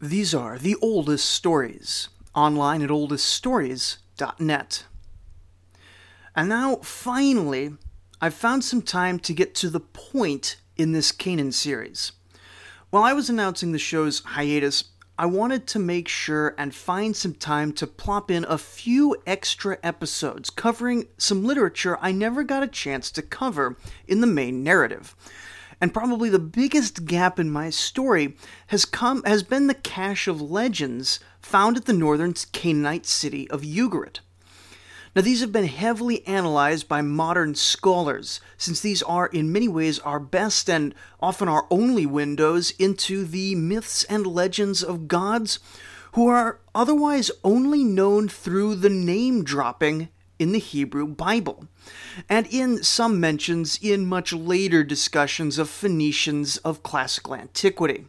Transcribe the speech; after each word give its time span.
These 0.00 0.34
are 0.34 0.58
the 0.58 0.76
oldest 0.82 1.24
stories, 1.24 2.10
online 2.34 2.82
at 2.82 2.90
oldeststories.net. 2.90 4.84
And 6.34 6.48
now, 6.50 6.76
finally, 6.76 7.72
I've 8.20 8.34
found 8.34 8.62
some 8.62 8.82
time 8.82 9.18
to 9.20 9.32
get 9.32 9.54
to 9.54 9.70
the 9.70 9.80
point 9.80 10.56
in 10.76 10.92
this 10.92 11.12
Canaan 11.12 11.50
series. 11.50 12.12
While 12.90 13.04
I 13.04 13.14
was 13.14 13.30
announcing 13.30 13.72
the 13.72 13.78
show's 13.78 14.22
hiatus, 14.22 14.84
I 15.18 15.24
wanted 15.24 15.66
to 15.68 15.78
make 15.78 16.08
sure 16.08 16.54
and 16.58 16.74
find 16.74 17.16
some 17.16 17.32
time 17.32 17.72
to 17.72 17.86
plop 17.86 18.30
in 18.30 18.44
a 18.44 18.58
few 18.58 19.16
extra 19.26 19.78
episodes 19.82 20.50
covering 20.50 21.06
some 21.16 21.42
literature 21.42 21.96
I 22.02 22.12
never 22.12 22.42
got 22.42 22.62
a 22.62 22.68
chance 22.68 23.10
to 23.12 23.22
cover 23.22 23.78
in 24.06 24.20
the 24.20 24.26
main 24.26 24.62
narrative. 24.62 25.16
And 25.80 25.92
probably 25.92 26.30
the 26.30 26.38
biggest 26.38 27.04
gap 27.04 27.38
in 27.38 27.50
my 27.50 27.70
story 27.70 28.36
has 28.68 28.84
come 28.84 29.22
has 29.24 29.42
been 29.42 29.66
the 29.66 29.74
cache 29.74 30.26
of 30.26 30.40
legends 30.40 31.20
found 31.40 31.76
at 31.76 31.84
the 31.84 31.92
northern 31.92 32.32
Canaanite 32.52 33.06
city 33.06 33.50
of 33.50 33.62
Ugarit. 33.62 34.20
Now, 35.14 35.22
these 35.22 35.40
have 35.40 35.52
been 35.52 35.66
heavily 35.66 36.26
analyzed 36.26 36.88
by 36.88 37.00
modern 37.00 37.54
scholars, 37.54 38.38
since 38.58 38.80
these 38.80 39.02
are, 39.02 39.28
in 39.28 39.50
many 39.50 39.66
ways, 39.66 39.98
our 40.00 40.20
best 40.20 40.68
and 40.68 40.94
often 41.20 41.48
our 41.48 41.66
only 41.70 42.04
windows 42.04 42.72
into 42.78 43.24
the 43.24 43.54
myths 43.54 44.04
and 44.04 44.26
legends 44.26 44.82
of 44.82 45.08
gods 45.08 45.58
who 46.12 46.26
are 46.28 46.60
otherwise 46.74 47.30
only 47.44 47.82
known 47.82 48.28
through 48.28 48.74
the 48.74 48.90
name 48.90 49.42
dropping 49.42 50.10
in 50.38 50.52
the 50.52 50.58
Hebrew 50.58 51.06
Bible, 51.06 51.66
and 52.28 52.46
in 52.48 52.82
some 52.82 53.20
mentions 53.20 53.78
in 53.80 54.06
much 54.06 54.32
later 54.32 54.84
discussions 54.84 55.58
of 55.58 55.68
Phoenicians 55.68 56.56
of 56.58 56.82
classical 56.82 57.34
antiquity. 57.34 58.06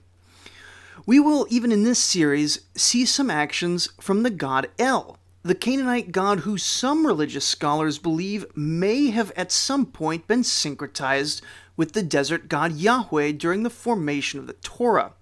We 1.05 1.19
will, 1.19 1.47
even 1.49 1.71
in 1.71 1.83
this 1.83 1.99
series, 1.99 2.59
see 2.75 3.05
some 3.05 3.31
actions 3.31 3.89
from 3.99 4.23
the 4.23 4.29
god 4.29 4.69
El, 4.77 5.17
the 5.43 5.55
Canaanite 5.55 6.11
god 6.11 6.41
who 6.41 6.57
some 6.57 7.07
religious 7.07 7.45
scholars 7.45 7.97
believe 7.97 8.45
may 8.55 9.11
have 9.11 9.31
at 9.37 9.51
some 9.51 9.85
point 9.85 10.27
been 10.27 10.41
syncretized 10.41 11.41
with 11.77 11.93
the 11.93 12.03
desert 12.03 12.49
god 12.49 12.73
Yahweh 12.73 13.31
during 13.31 13.63
the 13.63 13.69
formation 13.69 14.39
of 14.39 14.47
the 14.47 14.53
Torah. 14.53 15.13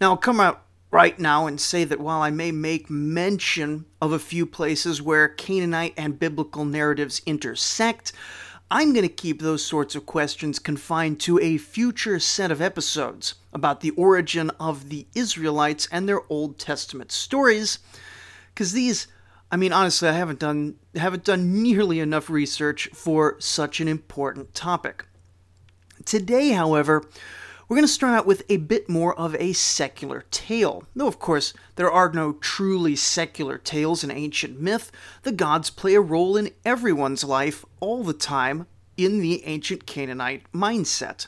Now, 0.00 0.10
I'll 0.10 0.16
come 0.16 0.40
out 0.40 0.62
right 0.90 1.18
now 1.18 1.46
and 1.46 1.60
say 1.60 1.84
that 1.84 2.00
while 2.00 2.22
I 2.22 2.30
may 2.30 2.52
make 2.52 2.88
mention 2.88 3.86
of 4.00 4.12
a 4.12 4.18
few 4.18 4.46
places 4.46 5.02
where 5.02 5.28
Canaanite 5.28 5.94
and 5.96 6.18
biblical 6.18 6.64
narratives 6.64 7.22
intersect, 7.26 8.12
I'm 8.70 8.92
going 8.92 9.06
to 9.06 9.12
keep 9.12 9.40
those 9.40 9.64
sorts 9.64 9.94
of 9.94 10.06
questions 10.06 10.58
confined 10.58 11.20
to 11.20 11.38
a 11.38 11.58
future 11.58 12.18
set 12.18 12.50
of 12.50 12.60
episodes 12.60 13.34
about 13.52 13.80
the 13.80 13.90
origin 13.90 14.50
of 14.58 14.88
the 14.88 15.06
Israelites 15.14 15.88
and 15.92 16.08
their 16.08 16.22
Old 16.28 16.58
Testament 16.58 17.12
stories, 17.12 17.78
because 18.52 18.72
these 18.72 19.06
I 19.50 19.56
mean, 19.56 19.72
honestly, 19.72 20.08
I 20.08 20.12
haven't 20.12 20.40
done 20.40 20.76
haven't 20.94 21.24
done 21.24 21.62
nearly 21.62 22.00
enough 22.00 22.28
research 22.28 22.88
for 22.92 23.36
such 23.38 23.80
an 23.80 23.88
important 23.88 24.54
topic. 24.54 25.04
Today, 26.04 26.50
however, 26.50 27.04
we're 27.68 27.76
going 27.76 27.84
to 27.84 27.92
start 27.92 28.14
out 28.14 28.26
with 28.26 28.44
a 28.48 28.58
bit 28.58 28.88
more 28.88 29.18
of 29.18 29.34
a 29.36 29.52
secular 29.52 30.24
tale. 30.30 30.84
Though, 30.94 31.08
of 31.08 31.18
course, 31.18 31.52
there 31.74 31.90
are 31.90 32.12
no 32.12 32.34
truly 32.34 32.94
secular 32.94 33.58
tales 33.58 34.04
in 34.04 34.10
ancient 34.10 34.60
myth, 34.60 34.92
the 35.24 35.32
gods 35.32 35.70
play 35.70 35.94
a 35.94 36.00
role 36.00 36.36
in 36.36 36.52
everyone's 36.64 37.24
life 37.24 37.64
all 37.80 38.04
the 38.04 38.12
time 38.12 38.66
in 38.96 39.20
the 39.20 39.44
ancient 39.46 39.84
Canaanite 39.84 40.44
mindset. 40.52 41.26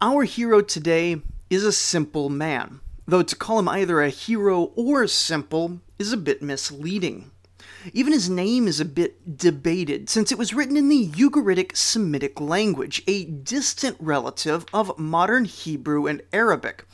Our 0.00 0.24
hero 0.24 0.60
today 0.60 1.22
is 1.48 1.62
a 1.62 1.72
simple 1.72 2.28
man, 2.28 2.80
though 3.06 3.22
to 3.22 3.36
call 3.36 3.60
him 3.60 3.68
either 3.68 4.02
a 4.02 4.08
hero 4.08 4.72
or 4.74 5.06
simple 5.06 5.80
is 6.00 6.12
a 6.12 6.16
bit 6.16 6.42
misleading. 6.42 7.30
Even 7.92 8.12
his 8.12 8.30
name 8.30 8.66
is 8.66 8.80
a 8.80 8.84
bit 8.84 9.36
debated, 9.36 10.08
since 10.08 10.32
it 10.32 10.38
was 10.38 10.54
written 10.54 10.76
in 10.76 10.88
the 10.88 11.08
Ugaritic 11.08 11.76
Semitic 11.76 12.40
language, 12.40 13.02
a 13.06 13.24
distant 13.24 13.96
relative 14.00 14.64
of 14.72 14.98
modern 14.98 15.44
Hebrew 15.44 16.06
and 16.06 16.22
Arabic, 16.32 16.86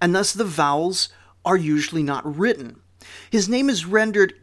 and 0.00 0.14
thus 0.14 0.32
the 0.32 0.44
vowels 0.44 1.08
are 1.44 1.56
usually 1.56 2.02
not 2.02 2.38
written. 2.38 2.80
His 3.30 3.48
name 3.48 3.68
is 3.68 3.86
rendered 3.86 4.34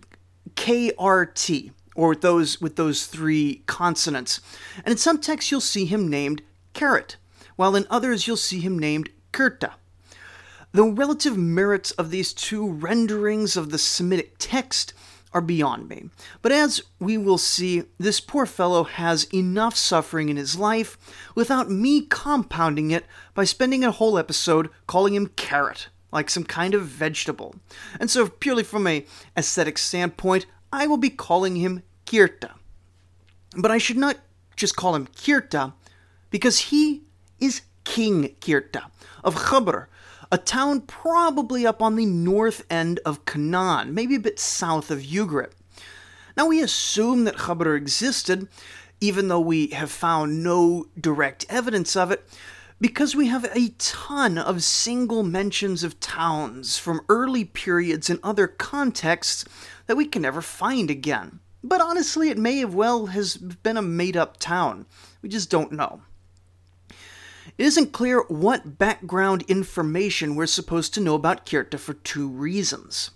KRT, 0.55 1.71
or 1.95 2.09
with 2.09 2.21
those 2.21 2.59
with 2.59 2.75
those 2.75 3.05
three 3.05 3.63
consonants, 3.65 4.41
and 4.77 4.91
in 4.93 4.97
some 4.97 5.19
texts 5.19 5.51
you'll 5.51 5.61
see 5.61 5.85
him 5.85 6.09
named 6.09 6.41
Keret, 6.73 7.15
while 7.55 7.75
in 7.75 7.85
others 7.89 8.27
you'll 8.27 8.35
see 8.35 8.59
him 8.59 8.77
named 8.77 9.09
Kirta. 9.31 9.73
The 10.73 10.83
relative 10.83 11.37
merits 11.37 11.91
of 11.91 12.09
these 12.09 12.33
two 12.33 12.67
renderings 12.67 13.55
of 13.55 13.69
the 13.69 13.77
Semitic 13.77 14.35
text 14.39 14.93
are 15.33 15.41
beyond 15.41 15.89
me. 15.89 16.09
But 16.41 16.51
as 16.51 16.81
we 16.99 17.17
will 17.17 17.37
see, 17.37 17.83
this 17.97 18.19
poor 18.19 18.45
fellow 18.45 18.83
has 18.83 19.25
enough 19.33 19.75
suffering 19.75 20.29
in 20.29 20.37
his 20.37 20.57
life 20.57 20.97
without 21.35 21.69
me 21.69 22.01
compounding 22.01 22.91
it 22.91 23.05
by 23.33 23.43
spending 23.43 23.83
a 23.83 23.91
whole 23.91 24.17
episode 24.17 24.69
calling 24.87 25.15
him 25.15 25.27
carrot, 25.35 25.87
like 26.11 26.29
some 26.29 26.43
kind 26.43 26.73
of 26.73 26.83
vegetable. 26.83 27.55
And 27.99 28.09
so, 28.09 28.27
purely 28.27 28.63
from 28.63 28.87
a 28.87 29.05
aesthetic 29.35 29.77
standpoint, 29.77 30.45
I 30.71 30.87
will 30.87 30.97
be 30.97 31.09
calling 31.09 31.55
him 31.55 31.83
Kirta. 32.05 32.51
But 33.55 33.71
I 33.71 33.77
should 33.77 33.97
not 33.97 34.17
just 34.55 34.75
call 34.75 34.95
him 34.95 35.07
Kirta, 35.07 35.73
because 36.29 36.59
he 36.59 37.03
is 37.39 37.61
King 37.83 38.35
Kirta 38.39 38.83
of 39.23 39.35
Khabr, 39.35 39.87
a 40.33 40.37
town 40.39 40.81
probably 40.81 41.63
up 41.63 41.79
on 41.79 41.95
the 41.95 42.07
north 42.07 42.65
end 42.67 42.99
of 43.05 43.23
Canaan, 43.23 43.93
maybe 43.93 44.15
a 44.15 44.19
bit 44.19 44.39
south 44.39 44.89
of 44.89 44.97
Ugarit. 45.01 45.51
Now, 46.35 46.47
we 46.47 46.59
assume 46.59 47.25
that 47.25 47.35
Khabr 47.35 47.77
existed, 47.77 48.47
even 48.99 49.27
though 49.27 49.39
we 49.39 49.67
have 49.67 49.91
found 49.91 50.43
no 50.43 50.87
direct 50.99 51.45
evidence 51.49 51.95
of 51.95 52.09
it, 52.09 52.27
because 52.81 53.15
we 53.15 53.27
have 53.27 53.45
a 53.53 53.75
ton 53.77 54.39
of 54.39 54.63
single 54.63 55.21
mentions 55.21 55.83
of 55.83 55.99
towns 55.99 56.79
from 56.79 57.05
early 57.09 57.45
periods 57.45 58.09
in 58.09 58.19
other 58.23 58.47
contexts 58.47 59.45
that 59.85 59.97
we 59.97 60.07
can 60.07 60.23
never 60.23 60.41
find 60.41 60.89
again. 60.89 61.41
But 61.63 61.79
honestly, 61.79 62.31
it 62.31 62.39
may 62.39 62.57
have 62.57 62.73
well 62.73 63.05
has 63.05 63.37
been 63.37 63.77
a 63.77 63.83
made 63.83 64.17
up 64.17 64.37
town. 64.37 64.87
We 65.21 65.29
just 65.29 65.51
don't 65.51 65.73
know. 65.73 66.01
It 67.55 67.65
isn't 67.65 67.91
clear 67.91 68.23
what 68.29 68.79
background 68.79 69.43
information 69.47 70.35
we're 70.35 70.47
supposed 70.47 70.93
to 70.95 71.01
know 71.01 71.13
about 71.13 71.45
Kirta 71.45 71.77
for 71.77 71.93
two 71.93 72.27
reasons. 72.27 73.11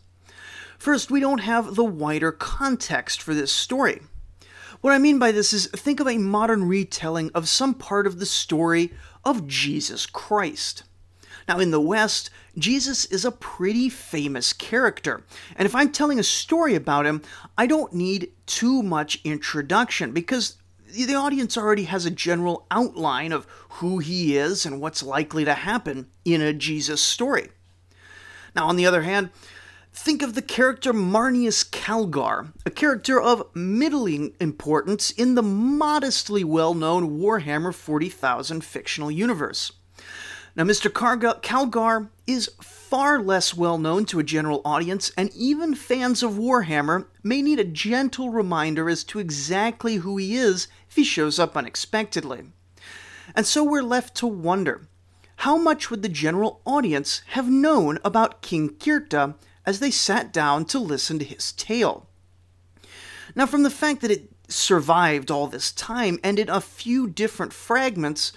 First, 0.77 1.09
we 1.09 1.19
don't 1.19 1.39
have 1.39 1.73
the 1.73 1.83
wider 1.83 2.31
context 2.31 3.19
for 3.19 3.33
this 3.33 3.51
story. 3.51 4.01
What 4.81 4.93
I 4.93 4.99
mean 4.99 5.17
by 5.17 5.31
this 5.31 5.53
is 5.53 5.65
think 5.67 5.99
of 5.99 6.07
a 6.07 6.19
modern 6.19 6.67
retelling 6.67 7.31
of 7.33 7.49
some 7.49 7.73
part 7.73 8.05
of 8.05 8.19
the 8.19 8.27
story 8.27 8.93
of 9.25 9.47
Jesus 9.47 10.05
Christ. 10.05 10.83
Now, 11.47 11.57
in 11.57 11.71
the 11.71 11.81
West, 11.81 12.29
Jesus 12.59 13.05
is 13.05 13.25
a 13.25 13.31
pretty 13.31 13.89
famous 13.89 14.53
character, 14.53 15.23
and 15.55 15.65
if 15.65 15.73
I'm 15.73 15.91
telling 15.91 16.19
a 16.19 16.23
story 16.23 16.75
about 16.75 17.05
him, 17.05 17.23
I 17.57 17.65
don't 17.65 17.93
need 17.93 18.31
too 18.45 18.83
much 18.83 19.19
introduction 19.23 20.11
because 20.11 20.57
the 20.91 21.15
audience 21.15 21.57
already 21.57 21.83
has 21.83 22.05
a 22.05 22.11
general 22.11 22.65
outline 22.71 23.31
of 23.31 23.45
who 23.69 23.99
he 23.99 24.37
is 24.37 24.65
and 24.65 24.81
what's 24.81 25.03
likely 25.03 25.45
to 25.45 25.53
happen 25.53 26.07
in 26.25 26.41
a 26.41 26.53
Jesus 26.53 27.01
story. 27.01 27.49
Now, 28.55 28.67
on 28.67 28.75
the 28.75 28.85
other 28.85 29.03
hand, 29.03 29.29
think 29.93 30.21
of 30.21 30.33
the 30.33 30.41
character 30.41 30.93
Marneus 30.93 31.63
Calgar, 31.63 32.53
a 32.65 32.71
character 32.71 33.21
of 33.21 33.43
middling 33.55 34.33
importance 34.39 35.11
in 35.11 35.35
the 35.35 35.43
modestly 35.43 36.43
well 36.43 36.73
known 36.73 37.19
Warhammer 37.19 37.73
40,000 37.73 38.63
fictional 38.63 39.11
universe. 39.11 39.73
Now, 40.55 40.63
Mr. 40.63 40.89
Karga, 40.89 41.39
Calgar 41.43 42.09
is 42.25 42.49
far 42.59 43.21
less 43.21 43.53
well 43.53 43.77
known 43.77 44.05
to 44.05 44.17
a 44.17 44.23
general 44.23 44.61
audience, 44.65 45.11
and 45.15 45.29
even 45.35 45.75
fans 45.75 46.23
of 46.23 46.31
Warhammer 46.31 47.05
may 47.21 47.43
need 47.43 47.59
a 47.59 47.63
gentle 47.63 48.31
reminder 48.31 48.89
as 48.89 49.03
to 49.03 49.19
exactly 49.19 49.97
who 49.97 50.17
he 50.17 50.35
is 50.35 50.67
if 50.89 50.95
he 50.95 51.03
shows 51.03 51.39
up 51.39 51.57
unexpectedly. 51.57 52.45
And 53.35 53.45
so 53.45 53.63
we're 53.63 53.83
left 53.83 54.15
to 54.15 54.27
wonder 54.27 54.87
how 55.37 55.57
much 55.57 55.91
would 55.91 56.01
the 56.01 56.09
general 56.09 56.61
audience 56.65 57.21
have 57.27 57.47
known 57.47 57.99
about 58.03 58.41
King 58.41 58.69
Kirta 58.69 59.35
as 59.65 59.79
they 59.79 59.91
sat 59.91 60.33
down 60.33 60.65
to 60.65 60.79
listen 60.79 61.19
to 61.19 61.25
his 61.25 61.51
tale? 61.51 62.07
Now, 63.35 63.45
from 63.45 63.63
the 63.63 63.69
fact 63.69 64.01
that 64.01 64.11
it 64.11 64.31
survived 64.47 65.29
all 65.29 65.47
this 65.47 65.71
time 65.71 66.19
and 66.23 66.39
in 66.39 66.49
a 66.49 66.61
few 66.61 67.07
different 67.07 67.53
fragments, 67.53 68.31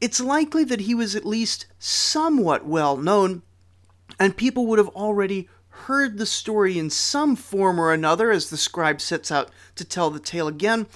it's 0.00 0.18
likely 0.18 0.64
that 0.64 0.80
he 0.80 0.94
was 0.94 1.14
at 1.14 1.26
least 1.26 1.66
somewhat 1.78 2.66
well 2.66 2.96
known, 2.96 3.42
and 4.18 4.36
people 4.36 4.66
would 4.66 4.78
have 4.78 4.88
already 4.88 5.48
heard 5.68 6.18
the 6.18 6.26
story 6.26 6.78
in 6.78 6.90
some 6.90 7.36
form 7.36 7.78
or 7.78 7.92
another 7.92 8.30
as 8.30 8.50
the 8.50 8.56
scribe 8.56 9.00
sets 9.00 9.30
out 9.30 9.50
to 9.74 9.84
tell 9.84 10.10
the 10.10 10.20
tale 10.20 10.48
again. 10.48 10.86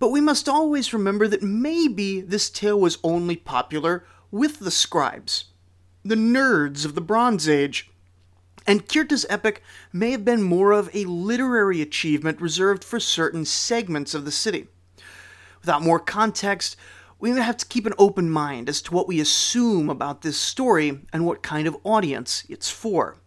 But 0.00 0.08
we 0.08 0.20
must 0.20 0.48
always 0.48 0.92
remember 0.92 1.28
that 1.28 1.42
maybe 1.42 2.20
this 2.22 2.50
tale 2.50 2.80
was 2.80 2.98
only 3.04 3.36
popular 3.36 4.04
with 4.32 4.58
the 4.58 4.70
scribes. 4.72 5.44
the 6.02 6.14
nerds 6.14 6.86
of 6.86 6.94
the 6.94 7.00
Bronze 7.02 7.46
Age. 7.46 7.90
And 8.66 8.88
Kirta's 8.88 9.26
epic 9.28 9.62
may 9.92 10.10
have 10.12 10.24
been 10.24 10.42
more 10.42 10.72
of 10.72 10.88
a 10.94 11.04
literary 11.04 11.82
achievement 11.82 12.40
reserved 12.40 12.82
for 12.82 12.98
certain 12.98 13.44
segments 13.44 14.14
of 14.14 14.24
the 14.24 14.30
city. 14.30 14.68
Without 15.60 15.82
more 15.82 15.98
context, 15.98 16.76
we 17.18 17.30
have 17.30 17.58
to 17.58 17.66
keep 17.66 17.84
an 17.84 17.92
open 17.98 18.30
mind 18.30 18.70
as 18.70 18.80
to 18.82 18.94
what 18.94 19.06
we 19.06 19.20
assume 19.20 19.90
about 19.90 20.22
this 20.22 20.38
story 20.38 21.00
and 21.12 21.26
what 21.26 21.42
kind 21.42 21.66
of 21.66 21.76
audience 21.84 22.44
it's 22.48 22.70
for. 22.70 23.18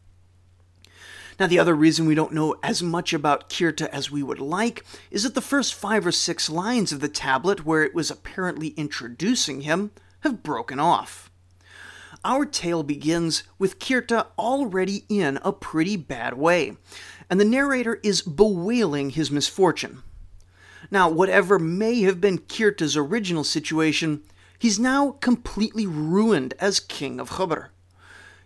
Now, 1.39 1.47
the 1.47 1.59
other 1.59 1.73
reason 1.73 2.05
we 2.05 2.15
don't 2.15 2.33
know 2.33 2.55
as 2.61 2.83
much 2.83 3.13
about 3.13 3.49
Kirta 3.49 3.87
as 3.89 4.11
we 4.11 4.21
would 4.21 4.39
like 4.39 4.85
is 5.09 5.23
that 5.23 5.33
the 5.33 5.41
first 5.41 5.73
five 5.73 6.05
or 6.05 6.11
six 6.11 6.49
lines 6.49 6.91
of 6.91 6.99
the 6.99 7.07
tablet, 7.07 7.65
where 7.65 7.83
it 7.83 7.95
was 7.95 8.11
apparently 8.11 8.69
introducing 8.69 9.61
him, 9.61 9.91
have 10.21 10.43
broken 10.43 10.79
off. 10.79 11.31
Our 12.23 12.45
tale 12.45 12.83
begins 12.83 13.43
with 13.59 13.79
Kirta 13.79 14.27
already 14.37 15.05
in 15.09 15.39
a 15.43 15.51
pretty 15.51 15.97
bad 15.97 16.35
way, 16.35 16.77
and 17.29 17.39
the 17.39 17.45
narrator 17.45 17.99
is 18.03 18.21
bewailing 18.21 19.09
his 19.09 19.29
misfortune. 19.29 20.03
Now, 20.89 21.09
whatever 21.09 21.57
may 21.59 22.01
have 22.01 22.21
been 22.21 22.37
Kirta's 22.37 22.95
original 22.95 23.43
situation, 23.43 24.23
he's 24.59 24.79
now 24.79 25.11
completely 25.19 25.87
ruined 25.87 26.53
as 26.59 26.79
king 26.79 27.19
of 27.19 27.31
Khubr. 27.31 27.69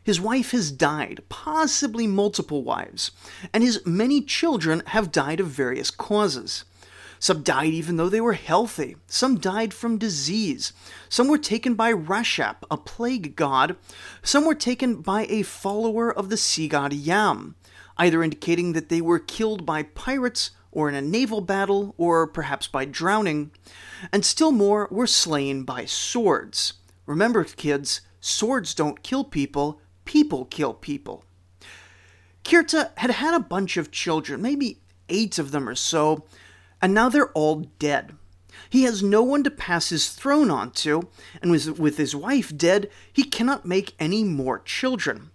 His 0.07 0.21
wife 0.21 0.51
has 0.51 0.71
died, 0.71 1.21
possibly 1.27 2.07
multiple 2.07 2.63
wives, 2.63 3.11
and 3.53 3.61
his 3.61 3.85
many 3.85 4.21
children 4.21 4.81
have 4.85 5.11
died 5.11 5.41
of 5.41 5.47
various 5.47 5.91
causes. 5.91 6.63
Some 7.19 7.43
died 7.43 7.73
even 7.73 7.97
though 7.97 8.07
they 8.07 8.21
were 8.21 8.31
healthy. 8.31 8.95
Some 9.07 9.37
died 9.37 9.73
from 9.73 9.97
disease. 9.97 10.71
Some 11.09 11.27
were 11.27 11.37
taken 11.37 11.75
by 11.75 11.91
Rashap, 11.91 12.63
a 12.71 12.77
plague 12.77 13.35
god. 13.35 13.75
Some 14.23 14.45
were 14.45 14.55
taken 14.55 15.01
by 15.01 15.25
a 15.25 15.43
follower 15.43 16.09
of 16.09 16.29
the 16.29 16.37
sea 16.37 16.69
god 16.69 16.93
Yam, 16.93 17.55
either 17.97 18.23
indicating 18.23 18.71
that 18.71 18.87
they 18.87 19.01
were 19.01 19.19
killed 19.19 19.65
by 19.65 19.83
pirates 19.83 20.51
or 20.71 20.87
in 20.87 20.95
a 20.95 21.01
naval 21.01 21.41
battle 21.41 21.93
or 21.97 22.25
perhaps 22.27 22.65
by 22.65 22.85
drowning. 22.85 23.51
And 24.13 24.23
still 24.23 24.53
more 24.53 24.87
were 24.89 25.05
slain 25.05 25.63
by 25.63 25.83
swords. 25.83 26.75
Remember, 27.05 27.43
kids, 27.43 27.99
swords 28.21 28.73
don't 28.73 29.03
kill 29.03 29.25
people, 29.25 29.81
people 30.07 30.45
kill 30.45 30.73
people. 30.73 31.23
Kirta 32.43 32.89
had 32.97 33.11
had 33.11 33.35
a 33.35 33.39
bunch 33.39 33.77
of 33.77 33.91
children, 33.91 34.41
maybe 34.41 34.79
eight 35.09 35.37
of 35.37 35.51
them 35.51 35.69
or 35.69 35.75
so, 35.75 36.25
and 36.81 36.93
now 36.93 37.09
they're 37.09 37.31
all 37.33 37.67
dead. 37.77 38.15
He 38.69 38.83
has 38.83 39.03
no 39.03 39.21
one 39.21 39.43
to 39.43 39.51
pass 39.51 39.89
his 39.89 40.09
throne 40.09 40.49
on 40.49 40.71
to, 40.71 41.07
and 41.41 41.51
with 41.51 41.97
his 41.97 42.15
wife 42.15 42.55
dead, 42.57 42.89
he 43.13 43.23
cannot 43.23 43.65
make 43.65 43.93
any 43.99 44.23
more 44.23 44.59
children. 44.59 45.29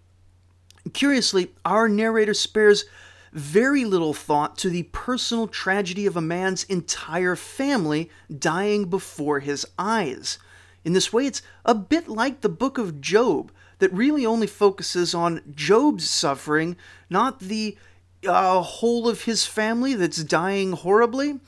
Curiously, 0.93 1.53
our 1.65 1.89
narrator 1.89 2.35
spares 2.35 2.85
very 3.33 3.85
little 3.85 4.13
thought 4.13 4.59
to 4.59 4.69
the 4.69 4.83
personal 4.85 5.47
tragedy 5.47 6.05
of 6.05 6.17
a 6.17 6.21
man's 6.21 6.65
entire 6.65 7.37
family 7.37 8.11
dying 8.37 8.87
before 8.87 9.41
his 9.41 9.67
eyes. 9.79 10.39
In 10.85 10.93
this 10.93 11.13
way, 11.13 11.27
it's 11.27 11.43
a 11.65 11.75
bit 11.75 12.09
like 12.09 12.41
the 12.41 12.49
book 12.49 12.77
of 12.77 13.01
Job, 13.01 13.53
that 13.82 13.93
really 13.93 14.25
only 14.25 14.46
focuses 14.46 15.12
on 15.12 15.43
Job's 15.56 16.08
suffering, 16.08 16.76
not 17.11 17.40
the 17.40 17.76
uh, 18.25 18.62
whole 18.62 19.08
of 19.08 19.23
his 19.23 19.44
family 19.44 19.94
that's 19.94 20.23
dying 20.23 20.70
horribly. 20.70 21.40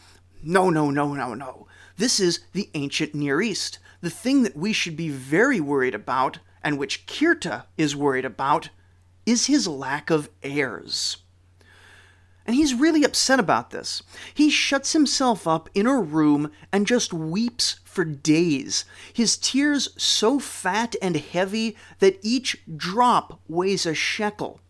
No, 0.43 0.69
no, 0.69 0.91
no, 0.91 1.15
no, 1.15 1.35
no. 1.35 1.69
This 1.97 2.19
is 2.19 2.41
the 2.53 2.71
ancient 2.75 3.15
Near 3.15 3.41
East. 3.41 3.79
The 4.01 4.11
thing 4.11 4.43
that 4.43 4.57
we 4.57 4.73
should 4.73 4.97
be 4.97 5.11
very 5.11 5.61
worried 5.61 5.95
about, 5.95 6.41
and 6.61 6.77
which 6.77 7.07
Kirta 7.07 7.67
is 7.79 7.95
worried 7.95 8.25
about, 8.25 8.71
is 9.25 9.47
his 9.47 9.69
lack 9.69 10.11
of 10.11 10.29
heirs. 10.43 11.19
And 12.47 12.55
he's 12.55 12.75
really 12.75 13.05
upset 13.05 13.41
about 13.41 13.71
this. 13.71 14.03
He 14.35 14.51
shuts 14.51 14.93
himself 14.93 15.47
up 15.47 15.71
in 15.75 15.87
a 15.87 16.01
room 16.01 16.51
and 16.71 16.87
just 16.87 17.13
weeps 17.13 17.81
for 17.85 18.05
days. 18.05 18.85
His 19.13 19.37
tears 19.37 19.89
so 19.97 20.39
fat 20.39 20.95
and 21.01 21.17
heavy 21.17 21.77
that 22.01 22.19
each 22.23 22.59
drop 22.77 23.41
weighs 23.49 23.87
a 23.87 23.95
shekel. 23.95 24.61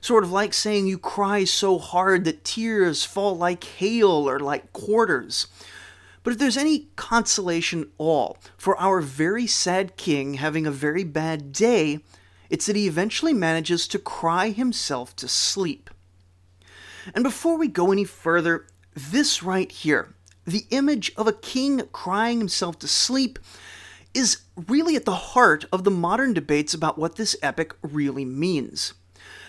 Sort 0.00 0.24
of 0.24 0.32
like 0.32 0.54
saying 0.54 0.86
you 0.86 0.98
cry 0.98 1.44
so 1.44 1.78
hard 1.78 2.24
that 2.24 2.42
tears 2.42 3.04
fall 3.04 3.36
like 3.36 3.62
hail 3.62 4.28
or 4.28 4.40
like 4.40 4.72
quarters. 4.72 5.46
But 6.22 6.32
if 6.32 6.38
there's 6.38 6.56
any 6.56 6.88
consolation 6.96 7.82
at 7.82 7.88
all 7.98 8.38
for 8.56 8.78
our 8.80 9.00
very 9.00 9.46
sad 9.46 9.96
king 9.96 10.34
having 10.34 10.66
a 10.66 10.70
very 10.70 11.04
bad 11.04 11.52
day, 11.52 12.00
it's 12.48 12.66
that 12.66 12.76
he 12.76 12.86
eventually 12.86 13.32
manages 13.32 13.86
to 13.88 13.98
cry 13.98 14.50
himself 14.50 15.14
to 15.16 15.28
sleep. 15.28 15.89
And 17.14 17.24
before 17.24 17.56
we 17.56 17.68
go 17.68 17.92
any 17.92 18.04
further, 18.04 18.66
this 18.94 19.42
right 19.42 19.70
here, 19.70 20.14
the 20.46 20.66
image 20.70 21.12
of 21.16 21.26
a 21.26 21.32
king 21.32 21.82
crying 21.92 22.38
himself 22.38 22.78
to 22.80 22.88
sleep, 22.88 23.38
is 24.12 24.38
really 24.68 24.96
at 24.96 25.04
the 25.04 25.14
heart 25.14 25.64
of 25.72 25.84
the 25.84 25.90
modern 25.90 26.34
debates 26.34 26.74
about 26.74 26.98
what 26.98 27.16
this 27.16 27.36
epic 27.42 27.74
really 27.82 28.24
means. 28.24 28.94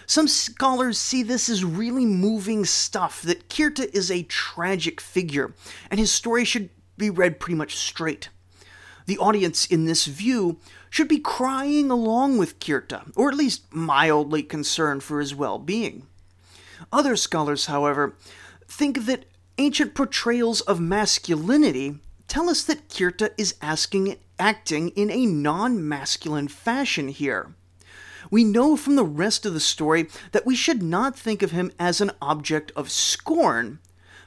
Some 0.05 0.27
scholars 0.27 0.97
see 0.97 1.23
this 1.23 1.49
as 1.49 1.63
really 1.63 2.05
moving 2.05 2.65
stuff, 2.65 3.21
that 3.23 3.49
Kirta 3.49 3.89
is 3.93 4.11
a 4.11 4.23
tragic 4.23 4.99
figure, 4.99 5.53
and 5.89 5.99
his 5.99 6.11
story 6.11 6.43
should 6.43 6.69
be 6.97 7.09
read 7.09 7.39
pretty 7.39 7.55
much 7.55 7.75
straight. 7.75 8.29
The 9.05 9.17
audience 9.17 9.65
in 9.65 9.85
this 9.85 10.05
view 10.05 10.59
should 10.89 11.07
be 11.07 11.19
crying 11.19 11.89
along 11.89 12.37
with 12.37 12.59
Kirta, 12.59 13.11
or 13.15 13.29
at 13.29 13.37
least 13.37 13.73
mildly 13.73 14.43
concerned 14.43 15.01
for 15.01 15.19
his 15.19 15.33
well 15.33 15.57
being. 15.57 16.07
Other 16.91 17.15
scholars, 17.15 17.65
however, 17.65 18.15
think 18.67 19.05
that 19.05 19.25
ancient 19.57 19.93
portrayals 19.93 20.61
of 20.61 20.79
masculinity 20.79 21.99
tell 22.27 22.49
us 22.49 22.63
that 22.63 22.89
Kirta 22.89 23.31
is 23.37 23.55
asking, 23.61 24.17
acting 24.39 24.89
in 24.89 25.11
a 25.11 25.25
non 25.25 25.87
masculine 25.87 26.47
fashion 26.47 27.09
here. 27.09 27.53
We 28.29 28.43
know 28.43 28.77
from 28.77 28.95
the 28.95 29.03
rest 29.03 29.45
of 29.45 29.53
the 29.53 29.59
story 29.59 30.07
that 30.31 30.45
we 30.45 30.55
should 30.55 30.81
not 30.81 31.17
think 31.17 31.41
of 31.41 31.51
him 31.51 31.71
as 31.79 31.99
an 31.99 32.11
object 32.21 32.71
of 32.75 32.89
scorn, 32.89 33.79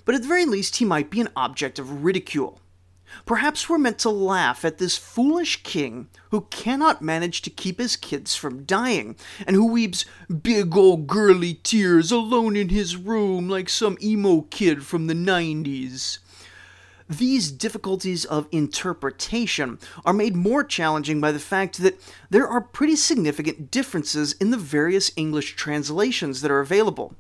but 0.05 0.15
at 0.15 0.23
the 0.23 0.29
very 0.29 0.45
least, 0.45 0.77
he 0.77 0.85
might 0.85 1.11
be 1.11 1.21
an 1.21 1.31
object 1.37 1.79
of 1.79 2.05
ridicule. 2.05 2.61
Perhaps 3.27 3.69
we're 3.69 3.79
meant 3.79 3.99
to 4.01 4.11
laugh 4.11 4.65
at 4.65 4.79
this 4.79 4.97
foolish 4.97 5.63
king 5.63 6.09
who 6.31 6.43
cannot 6.51 7.03
manage 7.03 7.43
to 7.43 7.51
keep 7.51 7.79
his 7.79 7.97
kids 7.97 8.35
from 8.35 8.65
dying, 8.65 9.17
and 9.47 9.57
who 9.57 9.67
weeps 9.67 10.05
big 10.43 10.77
old 10.77 11.07
girly 11.07 11.55
tears 11.55 12.11
alone 12.11 12.57
in 12.57 12.69
his 12.69 12.97
room 12.97 13.49
like 13.49 13.69
some 13.69 13.99
emo 14.03 14.43
kid 14.43 14.85
from 14.85 15.07
the 15.07 15.15
90s. 15.15 16.19
These 17.09 17.53
difficulties 17.53 18.25
of 18.25 18.49
interpretation 18.51 19.79
are 20.07 20.15
made 20.15 20.35
more 20.35 20.65
challenging 20.65 21.21
by 21.21 21.33
the 21.33 21.39
fact 21.39 21.79
that 21.79 22.01
there 22.31 22.49
are 22.49 22.63
pretty 22.63 22.97
significant 22.97 23.71
differences 23.71 24.33
in 24.35 24.51
the 24.51 24.57
various 24.57 25.13
English 25.15 25.55
translations 25.57 26.41
that 26.41 26.51
are 26.51 26.61
available. 26.61 27.15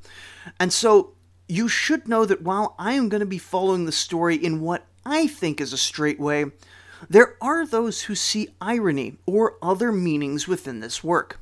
And 0.59 0.73
so 0.73 1.15
you 1.49 1.69
should 1.69 2.09
know 2.09 2.25
that 2.25 2.43
while 2.43 2.75
I 2.79 2.93
am 2.95 3.11
going 3.11 3.21
to 3.21 3.27
be 3.27 3.39
following 3.39 3.85
the 3.85 3.93
story 3.93 4.37
in 4.37 4.63
what 4.63 4.87
I 5.07 5.27
think 5.27 5.61
is 5.61 5.73
a 5.73 5.79
straight 5.79 6.19
way, 6.19 6.47
there 7.09 7.37
are 7.41 7.67
those 7.67 8.03
who 8.03 8.15
see 8.15 8.55
irony 8.61 9.19
or 9.27 9.57
other 9.63 9.93
meanings 9.93 10.49
within 10.49 10.81
this 10.81 11.05
work. 11.05 11.41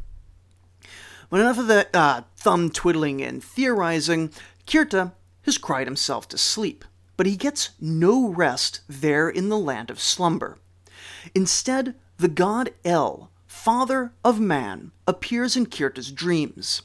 But 1.30 1.40
enough 1.40 1.58
of 1.58 1.68
that 1.68 1.94
uh, 1.94 2.22
thumb 2.36 2.70
twiddling 2.70 3.22
and 3.22 3.42
theorizing, 3.42 4.30
Kirta 4.66 5.12
has 5.42 5.58
cried 5.58 5.86
himself 5.86 6.28
to 6.28 6.38
sleep, 6.38 6.84
but 7.16 7.26
he 7.26 7.36
gets 7.36 7.70
no 7.80 8.28
rest 8.28 8.80
there 8.88 9.28
in 9.28 9.48
the 9.48 9.58
land 9.58 9.90
of 9.90 10.00
slumber. 10.00 10.58
Instead, 11.34 11.94
the 12.18 12.28
god 12.28 12.70
El, 12.84 13.30
father 13.46 14.12
of 14.24 14.40
man, 14.40 14.92
appears 15.06 15.56
in 15.56 15.66
Kirta's 15.66 16.12
dreams. 16.12 16.82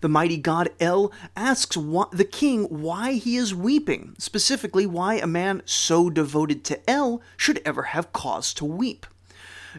The 0.00 0.08
mighty 0.08 0.36
god 0.36 0.70
El 0.80 1.12
asks 1.36 1.76
the 1.76 2.28
king 2.30 2.64
why 2.64 3.14
he 3.14 3.36
is 3.36 3.54
weeping, 3.54 4.14
specifically 4.18 4.86
why 4.86 5.14
a 5.14 5.26
man 5.26 5.62
so 5.64 6.10
devoted 6.10 6.64
to 6.64 6.90
El 6.90 7.22
should 7.36 7.60
ever 7.64 7.82
have 7.84 8.12
cause 8.12 8.52
to 8.54 8.64
weep. 8.64 9.06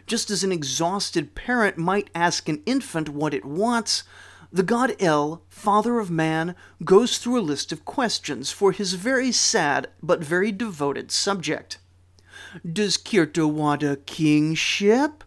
Just 0.06 0.30
as 0.30 0.42
an 0.42 0.52
exhausted 0.52 1.34
parent 1.34 1.76
might 1.76 2.10
ask 2.14 2.48
an 2.48 2.62
infant 2.64 3.10
what 3.10 3.34
it 3.34 3.44
wants, 3.44 4.04
the 4.52 4.62
god 4.62 4.94
El, 5.00 5.42
father 5.48 5.98
of 5.98 6.10
man, 6.10 6.54
goes 6.84 7.18
through 7.18 7.38
a 7.38 7.40
list 7.40 7.72
of 7.72 7.84
questions 7.84 8.50
for 8.50 8.72
his 8.72 8.94
very 8.94 9.32
sad 9.32 9.88
but 10.02 10.22
very 10.22 10.52
devoted 10.52 11.10
subject. 11.10 11.78
Does 12.70 12.98
Kirta 12.98 13.50
want 13.50 13.82
a 13.82 13.96
kingship? 13.96 15.24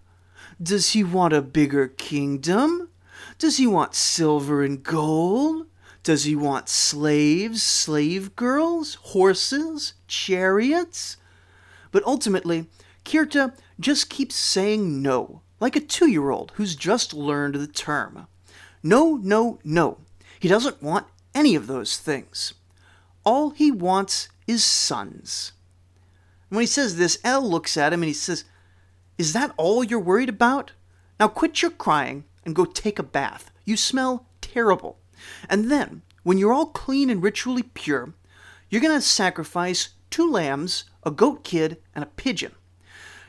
Does 0.61 0.91
he 0.91 1.03
want 1.03 1.33
a 1.33 1.41
bigger 1.41 1.87
kingdom? 1.87 2.89
Does 3.37 3.57
he 3.57 3.67
want 3.67 3.95
silver 3.95 4.63
and 4.63 4.81
gold? 4.81 5.67
Does 6.03 6.23
he 6.23 6.35
want 6.35 6.69
slaves, 6.69 7.63
slave 7.63 8.35
girls, 8.35 8.95
horses, 8.95 9.93
chariots? 10.07 11.17
But 11.91 12.03
ultimately, 12.05 12.67
Kirta 13.03 13.55
just 13.79 14.09
keeps 14.09 14.35
saying 14.35 15.01
no 15.01 15.41
like 15.59 15.75
a 15.75 15.79
two 15.79 16.09
year 16.09 16.29
old 16.29 16.51
who's 16.55 16.75
just 16.75 17.13
learned 17.13 17.55
the 17.55 17.67
term. 17.67 18.27
No, 18.83 19.15
no, 19.15 19.59
no. 19.63 19.97
He 20.39 20.47
doesn't 20.47 20.81
want 20.81 21.07
any 21.33 21.55
of 21.55 21.67
those 21.67 21.97
things. 21.97 22.53
All 23.23 23.49
he 23.49 23.71
wants 23.71 24.29
is 24.47 24.63
sons. 24.63 25.53
When 26.49 26.61
he 26.61 26.67
says 26.67 26.97
this, 26.97 27.17
El 27.23 27.49
looks 27.49 27.77
at 27.77 27.93
him 27.93 28.03
and 28.03 28.07
he 28.07 28.13
says, 28.13 28.45
Is 29.17 29.33
that 29.33 29.53
all 29.57 29.83
you're 29.83 29.99
worried 29.99 30.29
about? 30.29 30.73
Now 31.19 31.27
quit 31.27 31.61
your 31.61 31.71
crying 31.71 32.25
and 32.45 32.55
go 32.55 32.65
take 32.65 32.99
a 32.99 33.03
bath. 33.03 33.51
You 33.65 33.77
smell 33.77 34.27
terrible. 34.41 34.99
And 35.49 35.71
then, 35.71 36.03
when 36.23 36.37
you're 36.37 36.53
all 36.53 36.67
clean 36.67 37.09
and 37.09 37.23
ritually 37.23 37.63
pure, 37.63 38.13
you're 38.69 38.81
going 38.81 38.97
to 38.97 39.01
sacrifice 39.01 39.89
two 40.09 40.29
lambs, 40.29 40.85
a 41.03 41.11
goat 41.11 41.43
kid, 41.43 41.77
and 41.93 42.03
a 42.03 42.07
pigeon. 42.07 42.53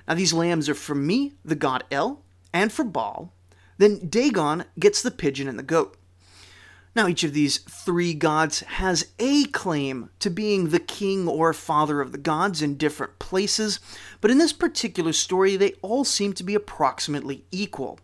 Now, 0.07 0.15
these 0.15 0.33
lambs 0.33 0.69
are 0.69 0.75
for 0.75 0.95
me, 0.95 1.35
the 1.45 1.55
god 1.55 1.85
El, 1.91 2.23
and 2.53 2.73
for 2.73 2.85
Baal. 2.85 3.33
Then 3.79 4.09
Dagon 4.09 4.65
gets 4.79 5.03
the 5.03 5.11
pigeon 5.11 5.49
and 5.49 5.59
the 5.59 5.63
goat. 5.63 5.97
Now, 6.95 7.09
each 7.09 7.25
of 7.25 7.35
these 7.35 7.59
three 7.59 8.15
gods 8.15 8.61
has 8.61 9.13
a 9.19 9.45
claim 9.45 10.09
to 10.21 10.31
being 10.31 10.71
the 10.71 10.81
king 10.81 11.29
or 11.29 11.53
father 11.53 12.01
of 12.01 12.11
the 12.11 12.19
gods 12.19 12.63
in 12.63 12.79
different 12.79 13.19
places, 13.19 13.81
but 14.23 14.31
in 14.31 14.39
this 14.39 14.55
particular 14.55 15.13
story, 15.13 15.57
they 15.57 15.75
all 15.83 16.05
seem 16.07 16.33
to 16.33 16.43
be 16.43 16.55
approximately 16.55 17.45
equal. 17.51 17.99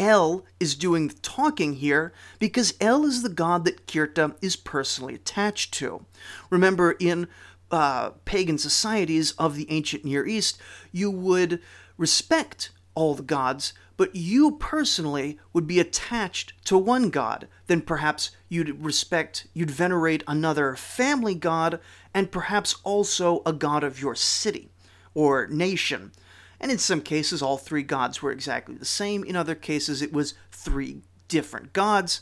El 0.00 0.46
is 0.58 0.74
doing 0.76 1.08
the 1.08 1.14
talking 1.16 1.74
here 1.74 2.14
because 2.38 2.72
El 2.80 3.04
is 3.04 3.22
the 3.22 3.28
god 3.28 3.66
that 3.66 3.86
Kirta 3.86 4.34
is 4.40 4.56
personally 4.56 5.14
attached 5.14 5.74
to. 5.74 6.06
Remember, 6.48 6.92
in 6.92 7.28
uh, 7.70 8.12
pagan 8.24 8.56
societies 8.56 9.32
of 9.32 9.56
the 9.56 9.70
ancient 9.70 10.02
Near 10.02 10.26
East, 10.26 10.58
you 10.90 11.10
would 11.10 11.60
respect 11.98 12.70
all 12.94 13.14
the 13.14 13.22
gods, 13.22 13.74
but 13.98 14.16
you 14.16 14.52
personally 14.52 15.38
would 15.52 15.66
be 15.66 15.78
attached 15.78 16.54
to 16.64 16.78
one 16.78 17.10
god. 17.10 17.46
Then 17.66 17.82
perhaps 17.82 18.30
you'd 18.48 18.82
respect, 18.82 19.48
you'd 19.52 19.70
venerate 19.70 20.24
another 20.26 20.76
family 20.76 21.34
god, 21.34 21.78
and 22.14 22.32
perhaps 22.32 22.76
also 22.84 23.42
a 23.44 23.52
god 23.52 23.84
of 23.84 24.00
your 24.00 24.14
city 24.14 24.70
or 25.12 25.46
nation. 25.46 26.12
And 26.60 26.70
in 26.70 26.78
some 26.78 27.00
cases, 27.00 27.40
all 27.40 27.56
three 27.56 27.82
gods 27.82 28.20
were 28.20 28.30
exactly 28.30 28.74
the 28.74 28.84
same. 28.84 29.24
In 29.24 29.34
other 29.34 29.54
cases, 29.54 30.02
it 30.02 30.12
was 30.12 30.34
three 30.52 31.02
different 31.28 31.72
gods. 31.72 32.20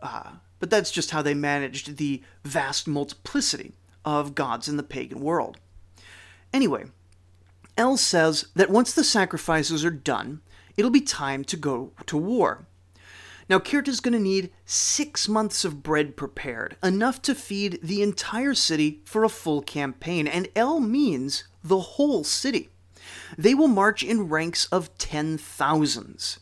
Uh, 0.00 0.34
but 0.60 0.70
that's 0.70 0.90
just 0.90 1.10
how 1.10 1.22
they 1.22 1.34
managed 1.34 1.96
the 1.96 2.22
vast 2.44 2.86
multiplicity 2.86 3.74
of 4.04 4.34
gods 4.34 4.68
in 4.68 4.76
the 4.76 4.82
pagan 4.82 5.20
world. 5.20 5.58
Anyway, 6.52 6.84
El 7.76 7.96
says 7.96 8.46
that 8.54 8.70
once 8.70 8.92
the 8.94 9.04
sacrifices 9.04 9.84
are 9.84 9.90
done, 9.90 10.40
it'll 10.76 10.90
be 10.90 11.00
time 11.00 11.44
to 11.44 11.56
go 11.56 11.92
to 12.06 12.16
war. 12.16 12.66
Now, 13.48 13.58
Kirta's 13.60 14.00
going 14.00 14.14
to 14.14 14.18
need 14.18 14.50
six 14.64 15.28
months 15.28 15.64
of 15.64 15.82
bread 15.82 16.16
prepared, 16.16 16.76
enough 16.82 17.22
to 17.22 17.34
feed 17.34 17.78
the 17.82 18.02
entire 18.02 18.54
city 18.54 19.02
for 19.04 19.22
a 19.22 19.28
full 19.28 19.62
campaign, 19.62 20.26
and 20.26 20.48
El 20.56 20.80
means 20.80 21.44
the 21.62 21.78
whole 21.78 22.24
city. 22.24 22.70
They 23.38 23.54
will 23.54 23.68
march 23.68 24.02
in 24.02 24.28
ranks 24.28 24.66
of 24.66 24.96
ten 24.98 25.38
thousands. 25.38 26.38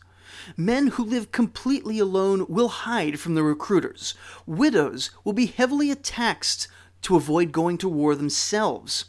Men 0.57 0.87
who 0.87 1.03
live 1.03 1.31
completely 1.31 1.99
alone 1.99 2.45
will 2.47 2.69
hide 2.69 3.19
from 3.19 3.35
the 3.35 3.43
recruiters. 3.43 4.13
Widows 4.45 5.09
will 5.23 5.33
be 5.33 5.47
heavily 5.47 5.93
taxed 5.95 6.67
to 7.03 7.15
avoid 7.15 7.51
going 7.51 7.77
to 7.79 7.89
war 7.89 8.15
themselves. 8.15 9.05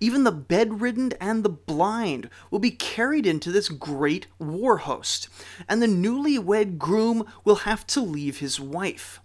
Even 0.00 0.24
the 0.24 0.32
bedridden 0.32 1.12
and 1.20 1.44
the 1.44 1.48
blind 1.48 2.30
will 2.50 2.58
be 2.58 2.70
carried 2.70 3.26
into 3.26 3.52
this 3.52 3.68
great 3.68 4.26
war 4.38 4.78
host, 4.78 5.28
and 5.68 5.82
the 5.82 5.88
newly-wed 5.88 6.78
groom 6.78 7.26
will 7.44 7.56
have 7.56 7.86
to 7.88 8.00
leave 8.00 8.38
his 8.38 8.58
wife. 8.58 9.20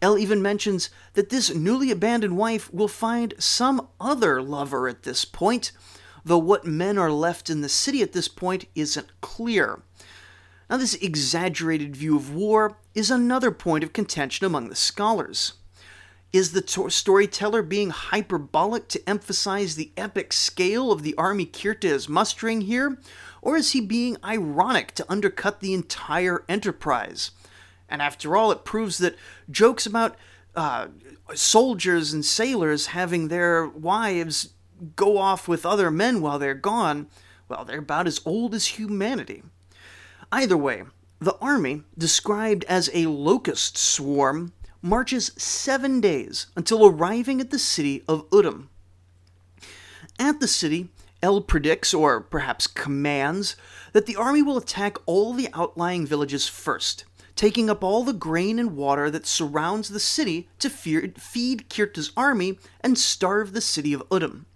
El 0.00 0.18
even 0.18 0.40
mentions 0.40 0.90
that 1.14 1.28
this 1.28 1.54
newly 1.54 1.90
abandoned 1.90 2.36
wife 2.36 2.72
will 2.72 2.88
find 2.88 3.34
some 3.38 3.88
other 4.00 4.40
lover 4.40 4.88
at 4.88 5.02
this 5.02 5.24
point, 5.24 5.72
though 6.24 6.38
what 6.38 6.66
men 6.66 6.98
are 6.98 7.10
left 7.10 7.50
in 7.50 7.60
the 7.60 7.68
city 7.68 8.02
at 8.02 8.12
this 8.12 8.28
point 8.28 8.66
isn't 8.74 9.20
clear. 9.20 9.82
Now, 10.70 10.78
this 10.78 10.94
exaggerated 10.94 11.96
view 11.96 12.16
of 12.16 12.34
war 12.34 12.78
is 12.94 13.10
another 13.10 13.50
point 13.50 13.84
of 13.84 13.92
contention 13.92 14.46
among 14.46 14.68
the 14.68 14.74
scholars. 14.74 15.54
Is 16.32 16.52
the 16.52 16.62
to- 16.62 16.88
storyteller 16.88 17.62
being 17.62 17.90
hyperbolic 17.90 18.88
to 18.88 19.08
emphasize 19.08 19.74
the 19.74 19.92
epic 19.98 20.32
scale 20.32 20.90
of 20.90 21.02
the 21.02 21.14
army 21.16 21.44
Kirta 21.44 21.84
is 21.84 22.08
mustering 22.08 22.62
here? 22.62 22.98
Or 23.42 23.56
is 23.56 23.72
he 23.72 23.82
being 23.82 24.16
ironic 24.24 24.94
to 24.94 25.04
undercut 25.10 25.60
the 25.60 25.74
entire 25.74 26.42
enterprise? 26.48 27.32
And 27.86 28.00
after 28.00 28.34
all, 28.34 28.50
it 28.50 28.64
proves 28.64 28.96
that 28.98 29.16
jokes 29.50 29.84
about 29.84 30.16
uh, 30.54 30.86
soldiers 31.34 32.14
and 32.14 32.24
sailors 32.24 32.86
having 32.86 33.28
their 33.28 33.68
wives 33.68 34.54
go 34.96 35.18
off 35.18 35.48
with 35.48 35.64
other 35.64 35.90
men 35.90 36.20
while 36.20 36.38
they're 36.38 36.54
gone, 36.54 37.08
well, 37.48 37.64
they're 37.64 37.78
about 37.78 38.06
as 38.06 38.20
old 38.24 38.54
as 38.54 38.78
humanity. 38.78 39.42
Either 40.30 40.56
way, 40.56 40.84
the 41.20 41.36
army, 41.36 41.82
described 41.96 42.64
as 42.64 42.90
a 42.92 43.06
locust 43.06 43.76
swarm, 43.76 44.52
marches 44.80 45.32
seven 45.36 46.00
days 46.00 46.46
until 46.56 46.86
arriving 46.86 47.40
at 47.40 47.50
the 47.50 47.58
city 47.58 48.02
of 48.08 48.28
Udum. 48.30 48.68
At 50.18 50.40
the 50.40 50.48
city, 50.48 50.88
El 51.22 51.40
predicts, 51.42 51.94
or 51.94 52.20
perhaps 52.20 52.66
commands, 52.66 53.54
that 53.92 54.06
the 54.06 54.16
army 54.16 54.42
will 54.42 54.56
attack 54.56 54.96
all 55.06 55.32
the 55.32 55.48
outlying 55.54 56.04
villages 56.06 56.48
first, 56.48 57.04
taking 57.36 57.70
up 57.70 57.84
all 57.84 58.02
the 58.02 58.12
grain 58.12 58.58
and 58.58 58.76
water 58.76 59.10
that 59.10 59.26
surrounds 59.26 59.90
the 59.90 60.00
city 60.00 60.48
to 60.58 60.68
feed 60.68 61.68
Kirta's 61.70 62.10
army 62.16 62.58
and 62.80 62.98
starve 62.98 63.52
the 63.52 63.60
city 63.60 63.92
of 63.92 64.08
Udum. 64.08 64.46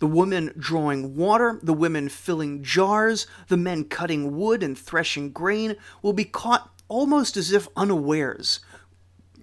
The 0.00 0.06
women 0.06 0.52
drawing 0.58 1.14
water, 1.14 1.60
the 1.62 1.74
women 1.74 2.08
filling 2.08 2.62
jars, 2.64 3.26
the 3.48 3.56
men 3.56 3.84
cutting 3.84 4.36
wood 4.36 4.62
and 4.62 4.76
threshing 4.76 5.30
grain 5.30 5.76
will 6.02 6.14
be 6.14 6.24
caught 6.24 6.74
almost 6.88 7.36
as 7.36 7.52
if 7.52 7.68
unawares, 7.76 8.60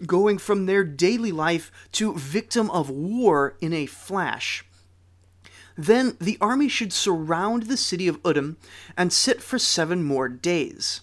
going 0.06 0.38
from 0.38 0.66
their 0.66 0.84
daily 0.84 1.32
life 1.32 1.72
to 1.94 2.14
victim 2.16 2.70
of 2.72 2.90
war 2.90 3.56
in 3.62 3.72
a 3.72 3.86
flash. 3.86 4.66
Then 5.78 6.18
the 6.20 6.40
army 6.42 6.68
should 6.68 6.92
surround 6.92 7.64
the 7.64 7.78
city 7.78 8.08
of 8.08 8.22
Udum 8.24 8.56
and 8.98 9.14
sit 9.14 9.44
for 9.44 9.60
seven 9.60 10.04
more 10.04 10.28
days. 10.28 11.02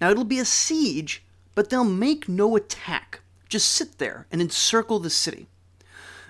Now 0.00 0.10
it'll 0.10 0.24
be 0.24 0.38
a 0.38 0.44
siege, 0.44 1.24
but 1.56 1.70
they'll 1.70 1.84
make 1.84 2.28
no 2.28 2.54
attack. 2.54 3.20
Just 3.48 3.68
sit 3.68 3.98
there 3.98 4.26
and 4.30 4.40
encircle 4.40 5.00
the 5.00 5.10
city. 5.10 5.48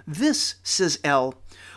This, 0.07 0.55
says 0.63 0.99
El, 1.05 1.35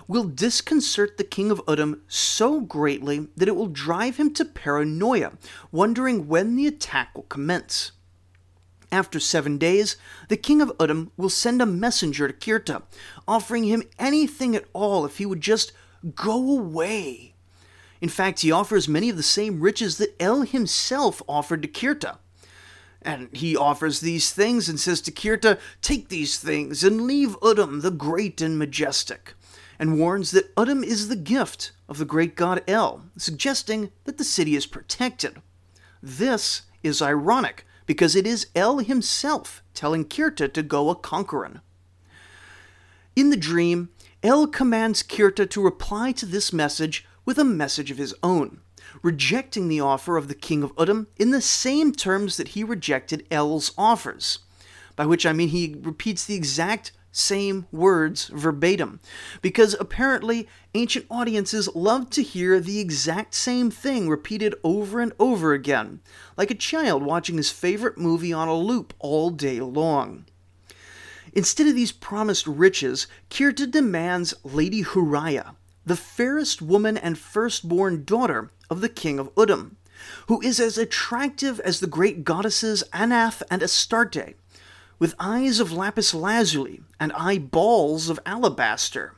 will 0.10 0.24
disconcert 0.24 1.18
the 1.18 1.24
king 1.24 1.52
of 1.52 1.64
Udum 1.68 2.00
so 2.08 2.60
greatly 2.60 3.28
that 3.38 3.48
it 3.48 3.56
will 3.56 3.68
drive 3.68 4.18
him 4.18 4.34
to 4.34 4.44
paranoia, 4.44 5.34
wondering 5.72 6.28
when 6.28 6.56
the 6.56 6.66
attack 6.66 7.12
will 7.16 7.24
commence. 7.24 7.92
After 8.92 9.20
seven 9.20 9.60
days, 9.60 9.98
the 10.28 10.36
king 10.36 10.64
of 10.64 10.76
Udum 10.80 11.12
will 11.16 11.30
send 11.30 11.62
a 11.62 11.68
messenger 11.68 12.28
to 12.28 12.34
Kirta, 12.34 12.82
offering 13.28 13.66
him 13.66 13.84
anything 14.00 14.56
at 14.56 14.66
all 14.74 15.06
if 15.06 15.20
he 15.20 15.28
would 15.28 15.42
just 15.42 15.74
go 16.16 16.58
away. 16.58 17.36
In 18.02 18.10
fact, 18.10 18.40
he 18.40 18.52
offers 18.52 18.88
many 18.88 19.12
of 19.12 19.18
the 19.18 19.22
same 19.22 19.60
riches 19.60 20.00
that 20.00 20.20
El 20.20 20.42
himself 20.42 21.22
offered 21.30 21.62
to 21.62 21.68
Kirta. 21.68 22.18
And 23.04 23.30
he 23.32 23.56
offers 23.56 24.00
these 24.00 24.32
things 24.32 24.68
and 24.68 24.80
says 24.80 25.02
to 25.02 25.12
Kirta, 25.12 25.60
Take 25.84 26.10
these 26.10 26.40
things 26.40 26.84
and 26.84 27.02
leave 27.02 27.40
Udum 27.42 27.84
the 27.84 27.92
great 27.92 28.42
and 28.42 28.58
majestic 28.58 29.36
and 29.80 29.98
warns 29.98 30.32
that 30.32 30.54
Udum 30.56 30.84
is 30.84 31.08
the 31.08 31.16
gift 31.16 31.72
of 31.88 31.98
the 31.98 32.06
great 32.06 32.36
god 32.36 32.62
El, 32.68 33.06
suggesting 33.18 33.92
that 34.04 34.18
the 34.18 34.24
city 34.24 34.56
is 34.56 34.66
protected. 34.66 35.42
This 36.04 36.64
is 36.84 37.02
ironic 37.02 37.66
because 37.86 38.16
it 38.16 38.28
is 38.28 38.48
El 38.54 38.80
himself 38.80 39.64
telling 39.74 40.06
Kirta 40.06 40.54
to 40.54 40.62
go 40.62 40.90
a 40.90 40.96
conquerin'. 40.96 41.62
In 43.16 43.30
the 43.32 43.38
dream, 43.38 43.90
El 44.22 44.48
commands 44.48 45.02
Kirta 45.02 45.50
to 45.50 45.62
reply 45.62 46.12
to 46.12 46.26
this 46.26 46.54
message 46.54 47.08
with 47.26 47.40
a 47.40 47.44
message 47.44 47.90
of 47.90 47.98
his 47.98 48.14
own, 48.22 48.62
rejecting 49.02 49.68
the 49.68 49.80
offer 49.80 50.18
of 50.18 50.28
the 50.28 50.36
king 50.36 50.62
of 50.62 50.76
Udum 50.76 51.08
in 51.18 51.32
the 51.32 51.42
same 51.42 51.94
terms 51.94 52.38
that 52.38 52.50
he 52.50 52.64
rejected 52.64 53.26
El's 53.32 53.72
offers. 53.78 54.40
By 54.96 55.06
which 55.06 55.26
I 55.26 55.34
mean 55.34 55.50
he 55.50 55.78
repeats 55.82 56.26
the 56.26 56.36
exact 56.36 56.92
same 57.20 57.68
words 57.72 58.28
verbatim, 58.28 59.00
because 59.42 59.76
apparently 59.80 60.48
ancient 60.74 61.06
audiences 61.12 61.70
loved 61.76 62.12
to 62.14 62.24
hear 62.24 62.60
the 62.60 62.80
exact 62.80 63.36
same 63.36 63.70
thing 63.70 64.10
repeated 64.10 64.56
over 64.64 65.00
and 65.00 65.14
over 65.20 65.54
again, 65.54 66.00
like 66.38 66.50
a 66.50 66.56
child 66.56 67.04
watching 67.04 67.38
his 67.38 67.52
favorite 67.52 67.98
movie 67.98 68.34
on 68.34 68.48
a 68.48 68.56
loop 68.56 68.94
all 69.00 69.30
day 69.30 69.60
long. 69.60 70.26
Instead 71.34 71.68
of 71.68 71.76
these 71.76 71.92
promised 71.92 72.48
riches, 72.48 73.08
Kirta 73.30 73.70
demands 73.70 74.34
Lady 74.44 74.84
Huraya, 74.84 75.56
the 75.86 75.96
fairest 75.96 76.62
woman 76.62 76.98
and 76.98 77.18
firstborn 77.18 78.04
daughter 78.04 78.50
of 78.70 78.82
the 78.82 78.90
king 78.90 79.20
of 79.20 79.34
Udum, 79.36 79.76
who 80.28 80.42
is 80.42 80.60
as 80.60 80.78
attractive 80.78 81.60
as 81.60 81.80
the 81.80 81.88
great 81.88 82.24
goddesses 82.24 82.84
Anath 82.94 83.42
and 83.52 83.62
Astarte, 83.62 84.36
with 84.98 85.16
eyes 85.20 85.60
of 85.60 85.72
lapis 85.72 86.14
lazuli 86.14 86.82
and 87.00 87.12
eyeballs 87.14 88.10
of 88.10 88.20
alabaster. 88.26 89.14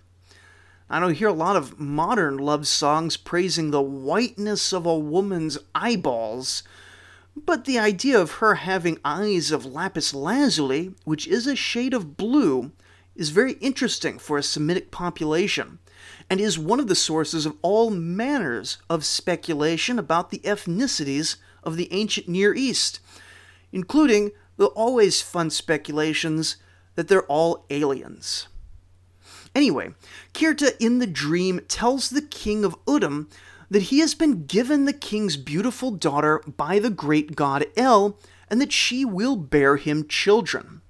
I 0.90 1.00
don't 1.00 1.14
hear 1.14 1.30
a 1.30 1.34
lot 1.34 1.56
of 1.56 1.80
modern 1.80 2.38
love 2.38 2.68
songs 2.68 3.16
praising 3.16 3.72
the 3.72 3.82
whiteness 3.82 4.74
of 4.74 4.86
a 4.86 4.98
woman's 4.98 5.58
eyeballs, 5.74 6.64
but 7.36 7.64
the 7.64 7.80
idea 7.80 8.20
of 8.20 8.34
her 8.34 8.56
having 8.56 9.00
eyes 9.06 9.52
of 9.52 9.66
lapis 9.66 10.14
lazuli, 10.14 10.94
which 11.06 11.28
is 11.28 11.48
a 11.48 11.56
shade 11.56 11.94
of 11.94 12.18
blue, 12.18 12.72
is 13.16 13.30
very 13.30 13.54
interesting 13.54 14.20
for 14.20 14.38
a 14.38 14.44
Semitic 14.44 14.92
population, 14.92 15.80
and 16.30 16.42
is 16.42 16.60
one 16.60 16.80
of 16.80 16.88
the 16.88 16.96
sources 16.96 17.46
of 17.46 17.56
all 17.62 17.90
manners 17.90 18.78
of 18.90 19.06
speculation 19.06 19.98
about 19.98 20.30
the 20.30 20.40
ethnicities 20.40 21.38
of 21.64 21.78
the 21.78 21.92
ancient 21.94 22.28
Near 22.28 22.54
East, 22.54 23.00
including 23.72 24.32
the 24.58 24.68
always 24.68 25.22
fun 25.22 25.50
speculations 25.50 26.58
that 26.96 27.08
they're 27.08 27.24
all 27.24 27.66
aliens. 27.70 28.48
Anyway, 29.54 29.94
Kirta 30.34 30.76
in 30.80 31.00
the 31.00 31.08
dream 31.08 31.62
tells 31.68 32.10
the 32.10 32.22
king 32.22 32.64
of 32.64 32.78
Udum 32.86 33.28
that 33.70 33.84
he 33.84 34.00
has 34.00 34.14
been 34.14 34.46
given 34.46 34.86
the 34.86 34.94
king's 34.94 35.38
beautiful 35.38 35.92
daughter 35.92 36.40
by 36.46 36.80
the 36.80 36.90
great 36.90 37.36
god 37.36 37.66
El, 37.78 38.20
and 38.50 38.60
that 38.60 38.74
she 38.74 39.06
will 39.06 39.38
bear 39.38 39.78
him 39.78 40.08
children. 40.08 40.82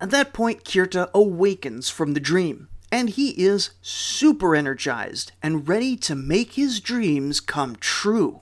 At 0.00 0.10
that 0.10 0.32
point, 0.32 0.64
Kirta 0.64 1.10
awakens 1.12 1.90
from 1.90 2.14
the 2.14 2.20
dream, 2.20 2.68
and 2.90 3.10
he 3.10 3.30
is 3.30 3.70
super 3.82 4.56
energized 4.56 5.32
and 5.42 5.68
ready 5.68 5.96
to 5.98 6.14
make 6.14 6.54
his 6.54 6.80
dreams 6.80 7.40
come 7.40 7.76
true. 7.76 8.40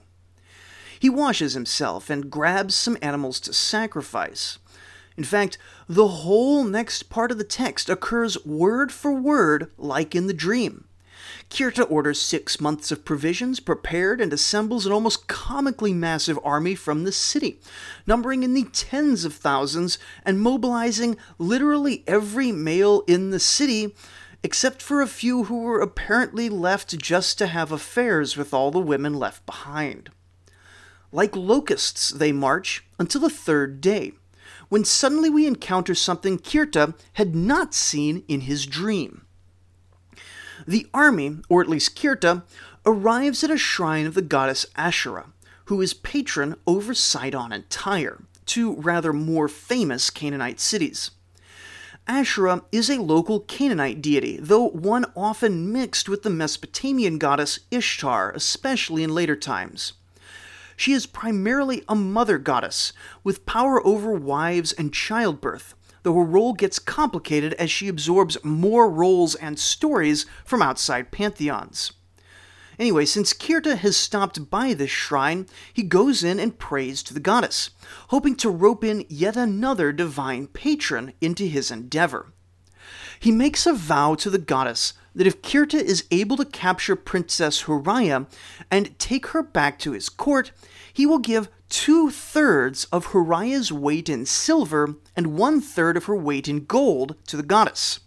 He 1.01 1.11
washes 1.11 1.55
himself 1.55 2.11
and 2.11 2.31
grabs 2.31 2.75
some 2.75 2.97
animals 3.03 3.41
to 3.41 3.53
sacrifice. 3.53 4.59
In 5.19 5.25
fact, 5.25 5.59
the 5.89 6.07
whole 6.07 6.63
next 6.63 7.11
part 7.11 7.33
of 7.33 7.39
the 7.39 7.45
text 7.45 7.91
occurs 7.91 8.47
word 8.47 8.93
for 8.93 9.13
word 9.13 9.69
like 9.77 10.15
in 10.15 10.29
the 10.29 10.33
dream. 10.33 10.85
Kirta 11.51 11.91
orders 11.91 12.23
six 12.23 12.61
months 12.61 12.93
of 12.93 13.05
provisions, 13.05 13.59
prepared, 13.59 14.21
and 14.21 14.33
assembles 14.33 14.87
an 14.87 14.93
almost 14.93 15.27
comically 15.27 15.93
massive 15.93 16.39
army 16.45 16.77
from 16.77 17.03
the 17.03 17.11
city, 17.11 17.59
numbering 18.07 18.45
in 18.45 18.55
the 18.55 18.69
tens 18.73 19.25
of 19.25 19.35
thousands 19.35 19.99
and 20.25 20.41
mobilizing 20.41 21.17
literally 21.37 22.05
every 22.07 22.53
male 22.53 23.03
in 23.09 23.31
the 23.31 23.41
city, 23.41 23.97
except 24.45 24.81
for 24.81 25.03
a 25.03 25.09
few 25.09 25.45
who 25.45 25.63
were 25.63 25.81
apparently 25.81 26.49
left 26.49 26.97
just 26.97 27.39
to 27.39 27.49
have 27.49 27.73
affairs 27.73 28.37
with 28.37 28.55
all 28.55 28.71
the 28.71 28.79
women 28.79 29.15
left 29.15 29.45
behind. 29.47 30.11
Like 31.11 31.35
locusts, 31.35 32.11
they 32.11 32.31
march 32.31 32.85
until 33.01 33.23
the 33.23 33.31
third 33.31 33.81
day, 33.81 34.13
when 34.69 34.85
suddenly 34.85 35.31
we 35.31 35.47
encounter 35.47 35.95
something 35.95 36.39
Kirta 36.39 36.95
had 37.15 37.35
not 37.35 37.75
seen 37.75 38.25
in 38.29 38.43
his 38.43 38.67
dream. 38.67 39.23
The 40.67 40.87
army, 40.93 41.39
or 41.49 41.61
at 41.61 41.69
least 41.69 41.97
Kirta, 41.97 42.43
arrives 42.85 43.45
at 43.45 43.51
a 43.51 43.57
shrine 43.57 44.07
of 44.07 44.15
the 44.15 44.23
goddess 44.23 44.67
Asherah, 44.77 45.33
who 45.67 45.81
is 45.81 45.95
patron 45.95 46.57
over 46.67 46.95
Sidon 46.95 47.53
and 47.53 47.69
Tyre, 47.71 48.23
two 48.47 48.75
rather 48.75 49.13
more 49.13 49.49
famous 49.49 50.11
Canaanite 50.11 50.61
cities. 50.61 51.11
Asherah 52.07 52.63
is 52.73 52.89
a 52.89 53.03
local 53.03 53.41
Canaanite 53.41 54.01
deity, 54.01 54.39
though 54.41 54.69
one 54.69 55.05
often 55.15 55.71
mixed 55.71 56.09
with 56.09 56.23
the 56.23 56.31
Mesopotamian 56.31 57.19
goddess 57.19 57.61
Ishtar, 57.71 58.33
especially 58.33 59.03
in 59.03 59.15
later 59.15 59.37
times. 59.37 59.93
She 60.79 60.93
is 60.93 61.07
primarily 61.07 61.83
a 61.89 61.97
mother 61.97 62.39
goddess, 62.39 62.93
with 63.25 63.45
power 63.47 63.85
over 63.85 64.13
wives 64.13 64.71
and 64.71 64.95
childbirth, 64.95 65.75
though 66.05 66.15
her 66.15 66.23
role 66.23 66.53
gets 66.53 66.79
complicated 66.79 67.53
as 67.55 67.69
she 67.69 67.89
absorbs 67.89 68.43
more 68.45 68.89
roles 68.89 69.35
and 69.35 69.59
stories 69.59 70.25
from 70.45 70.63
outside 70.63 71.11
pantheons. 71.11 71.95
Anyway, 72.79 73.05
since 73.07 73.33
Kirta 73.33 73.77
has 73.79 73.97
stopped 73.97 74.51
by 74.51 74.73
this 74.73 74.89
shrine, 74.89 75.49
he 75.75 75.83
goes 75.83 76.23
in 76.23 76.39
and 76.39 76.61
prays 76.61 77.03
to 77.03 77.13
the 77.13 77.19
goddess, 77.19 77.71
hoping 78.11 78.37
to 78.37 78.49
rope 78.49 78.85
in 78.85 79.05
yet 79.09 79.37
another 79.37 79.91
divine 79.91 80.47
patron 80.47 81.13
into 81.21 81.47
his 81.47 81.73
endeavor. 81.73 82.33
He 83.19 83.33
makes 83.33 83.67
a 83.67 83.73
vow 83.73 84.15
to 84.15 84.31
the 84.31 84.39
goddess 84.39 84.93
that 85.19 85.27
if 85.27 85.43
Kirta 85.43 85.75
is 85.75 86.05
able 86.13 86.37
to 86.37 86.45
capture 86.45 86.95
Princess 86.95 87.65
Huraya 87.65 88.27
and 88.71 88.97
take 89.01 89.27
her 89.29 89.43
back 89.43 89.81
to 89.81 89.91
his 89.91 90.09
court, 90.09 90.53
he 90.93 91.07
will 91.07 91.19
give 91.19 91.49
two 91.69 92.09
thirds 92.09 92.85
of 92.93 93.09
Huraya's 93.09 93.73
weight 93.73 94.09
in 94.09 94.27
silver 94.27 94.95
and 95.17 95.37
one 95.37 95.61
third 95.61 95.97
of 95.97 96.05
her 96.05 96.15
weight 96.15 96.47
in 96.47 96.67
gold 96.67 97.17
to 97.27 97.37
the 97.37 97.43
goddess. 97.43 97.99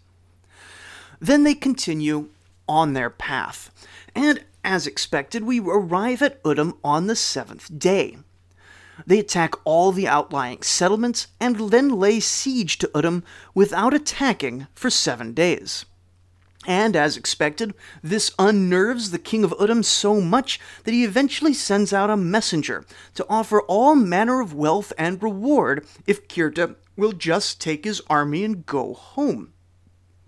Then 1.19 1.43
they 1.43 1.53
continue 1.53 2.29
on 2.65 2.93
their 2.93 3.09
path, 3.09 3.71
and 4.15 4.45
as 4.63 4.87
expected, 4.87 5.43
we 5.43 5.59
arrive 5.59 6.21
at 6.21 6.41
Udum 6.43 6.77
on 6.81 7.07
the 7.07 7.15
seventh 7.17 7.77
day. 7.77 8.19
They 9.05 9.19
attack 9.19 9.55
all 9.65 9.91
the 9.91 10.07
outlying 10.07 10.61
settlements 10.61 11.27
and 11.41 11.71
then 11.71 11.89
lay 11.89 12.21
siege 12.21 12.77
to 12.77 12.87
Udum 12.95 13.23
without 13.53 13.93
attacking 13.93 14.67
for 14.73 14.89
seven 14.89 15.33
days. 15.33 15.83
And 16.67 16.95
as 16.95 17.17
expected, 17.17 17.73
this 18.03 18.31
unnerves 18.37 19.09
the 19.09 19.17
king 19.17 19.43
of 19.43 19.51
Udum 19.51 19.83
so 19.83 20.21
much 20.21 20.59
that 20.83 20.93
he 20.93 21.03
eventually 21.03 21.53
sends 21.53 21.91
out 21.91 22.11
a 22.11 22.17
messenger 22.17 22.85
to 23.15 23.25
offer 23.27 23.61
all 23.61 23.95
manner 23.95 24.41
of 24.41 24.53
wealth 24.53 24.93
and 24.97 25.21
reward 25.23 25.87
if 26.05 26.27
Kirta 26.27 26.75
will 26.95 27.13
just 27.13 27.59
take 27.59 27.83
his 27.83 28.01
army 28.07 28.43
and 28.43 28.65
go 28.65 28.93
home. 28.93 29.53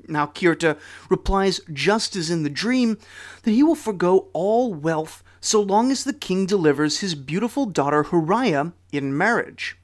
Now 0.07 0.25
Kirta 0.25 0.77
replies, 1.07 1.61
just 1.71 2.15
as 2.15 2.31
in 2.31 2.41
the 2.41 2.49
dream, 2.49 2.97
that 3.43 3.51
he 3.51 3.61
will 3.61 3.75
forego 3.75 4.29
all 4.33 4.73
wealth 4.73 5.23
so 5.39 5.61
long 5.61 5.91
as 5.91 6.03
the 6.03 6.13
king 6.13 6.45
delivers 6.45 6.99
his 6.99 7.15
beautiful 7.15 7.65
daughter 7.65 8.05
Huraya 8.05 8.73
in 8.91 9.15
marriage. 9.15 9.77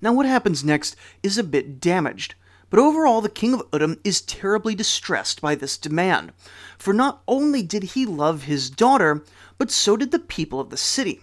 Now, 0.00 0.12
what 0.12 0.26
happens 0.26 0.62
next 0.62 0.94
is 1.22 1.38
a 1.38 1.42
bit 1.42 1.80
damaged 1.80 2.34
but 2.76 2.82
overall, 2.82 3.22
the 3.22 3.30
king 3.30 3.54
of 3.54 3.70
Udum 3.70 3.98
is 4.04 4.20
terribly 4.20 4.74
distressed 4.74 5.40
by 5.40 5.54
this 5.54 5.78
demand, 5.78 6.34
for 6.76 6.92
not 6.92 7.22
only 7.26 7.62
did 7.62 7.82
he 7.84 8.04
love 8.04 8.42
his 8.42 8.68
daughter, 8.68 9.24
but 9.56 9.70
so 9.70 9.96
did 9.96 10.10
the 10.10 10.18
people 10.18 10.60
of 10.60 10.68
the 10.68 10.76
city. 10.76 11.22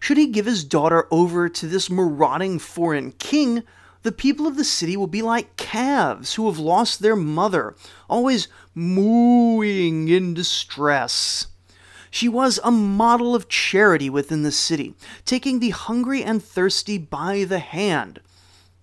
Should 0.00 0.16
he 0.16 0.26
give 0.28 0.46
his 0.46 0.64
daughter 0.64 1.06
over 1.10 1.50
to 1.50 1.66
this 1.66 1.90
marauding 1.90 2.58
foreign 2.58 3.12
king, 3.12 3.62
the 4.04 4.10
people 4.10 4.46
of 4.46 4.56
the 4.56 4.64
city 4.64 4.96
will 4.96 5.06
be 5.06 5.20
like 5.20 5.58
calves 5.58 6.36
who 6.36 6.46
have 6.46 6.58
lost 6.58 7.00
their 7.02 7.14
mother, 7.14 7.76
always 8.08 8.48
mooing 8.74 10.08
in 10.08 10.32
distress. 10.32 11.48
She 12.10 12.26
was 12.26 12.58
a 12.64 12.70
model 12.70 13.34
of 13.34 13.50
charity 13.50 14.08
within 14.08 14.44
the 14.44 14.50
city, 14.50 14.94
taking 15.26 15.58
the 15.60 15.70
hungry 15.76 16.24
and 16.24 16.42
thirsty 16.42 16.96
by 16.96 17.44
the 17.44 17.58
hand. 17.58 18.20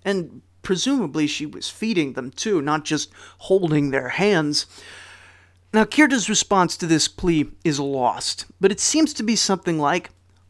And 0.05 0.43
presumably 0.67 1.25
she 1.27 1.45
was 1.45 1.69
feeding 1.69 2.11
them 2.11 2.29
too, 2.29 2.61
not 2.61 2.83
just 2.83 3.09
holding 3.37 3.89
their 3.89 4.09
hands. 4.09 4.65
Now, 5.71 5.85
Kirta's 5.85 6.27
response 6.27 6.75
to 6.75 6.85
this 6.85 7.07
plea 7.07 7.49
is 7.63 7.79
lost, 7.79 8.47
but 8.59 8.69
it 8.69 8.81
seems 8.81 9.13
to 9.13 9.23
be 9.23 9.37
something 9.37 9.79
like 9.79 10.09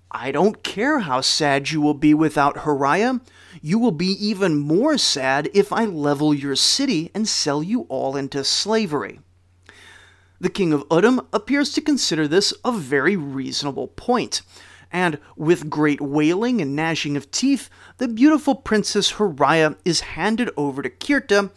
I 0.10 0.32
don't 0.32 0.64
care 0.64 1.02
how 1.02 1.22
sad 1.22 1.70
you 1.70 1.82
will 1.82 1.94
be 1.94 2.16
without 2.16 2.56
Huraya. 2.56 3.22
You 3.62 3.78
will 3.78 3.92
be 3.92 4.08
even 4.08 4.58
more 4.58 4.98
sad 4.98 5.52
if 5.54 5.72
I 5.72 5.86
level 5.86 6.34
your 6.34 6.56
city 6.56 7.12
and 7.14 7.28
sell 7.28 7.62
you 7.62 7.82
all 7.82 8.16
into 8.16 8.44
slavery. 8.44 9.20
The 10.42 10.50
king 10.50 10.74
of 10.74 10.90
Udum 10.90 11.28
appears 11.32 11.72
to 11.74 11.82
consider 11.82 12.28
this 12.28 12.56
a 12.66 12.72
very 12.72 13.16
reasonable 13.16 13.90
point, 13.90 14.42
and 14.91 15.19
with 15.36 15.69
great 15.69 16.02
wailing 16.02 16.62
and 16.62 16.76
gnashing 16.76 17.17
of 17.17 17.32
teeth, 17.32 17.69
the 17.97 18.08
beautiful 18.08 18.56
Princess 18.56 19.13
Huraya 19.13 19.76
is 19.86 20.02
handed 20.02 20.50
over 20.58 20.82
to 20.82 20.89
Kirta, 20.89 21.52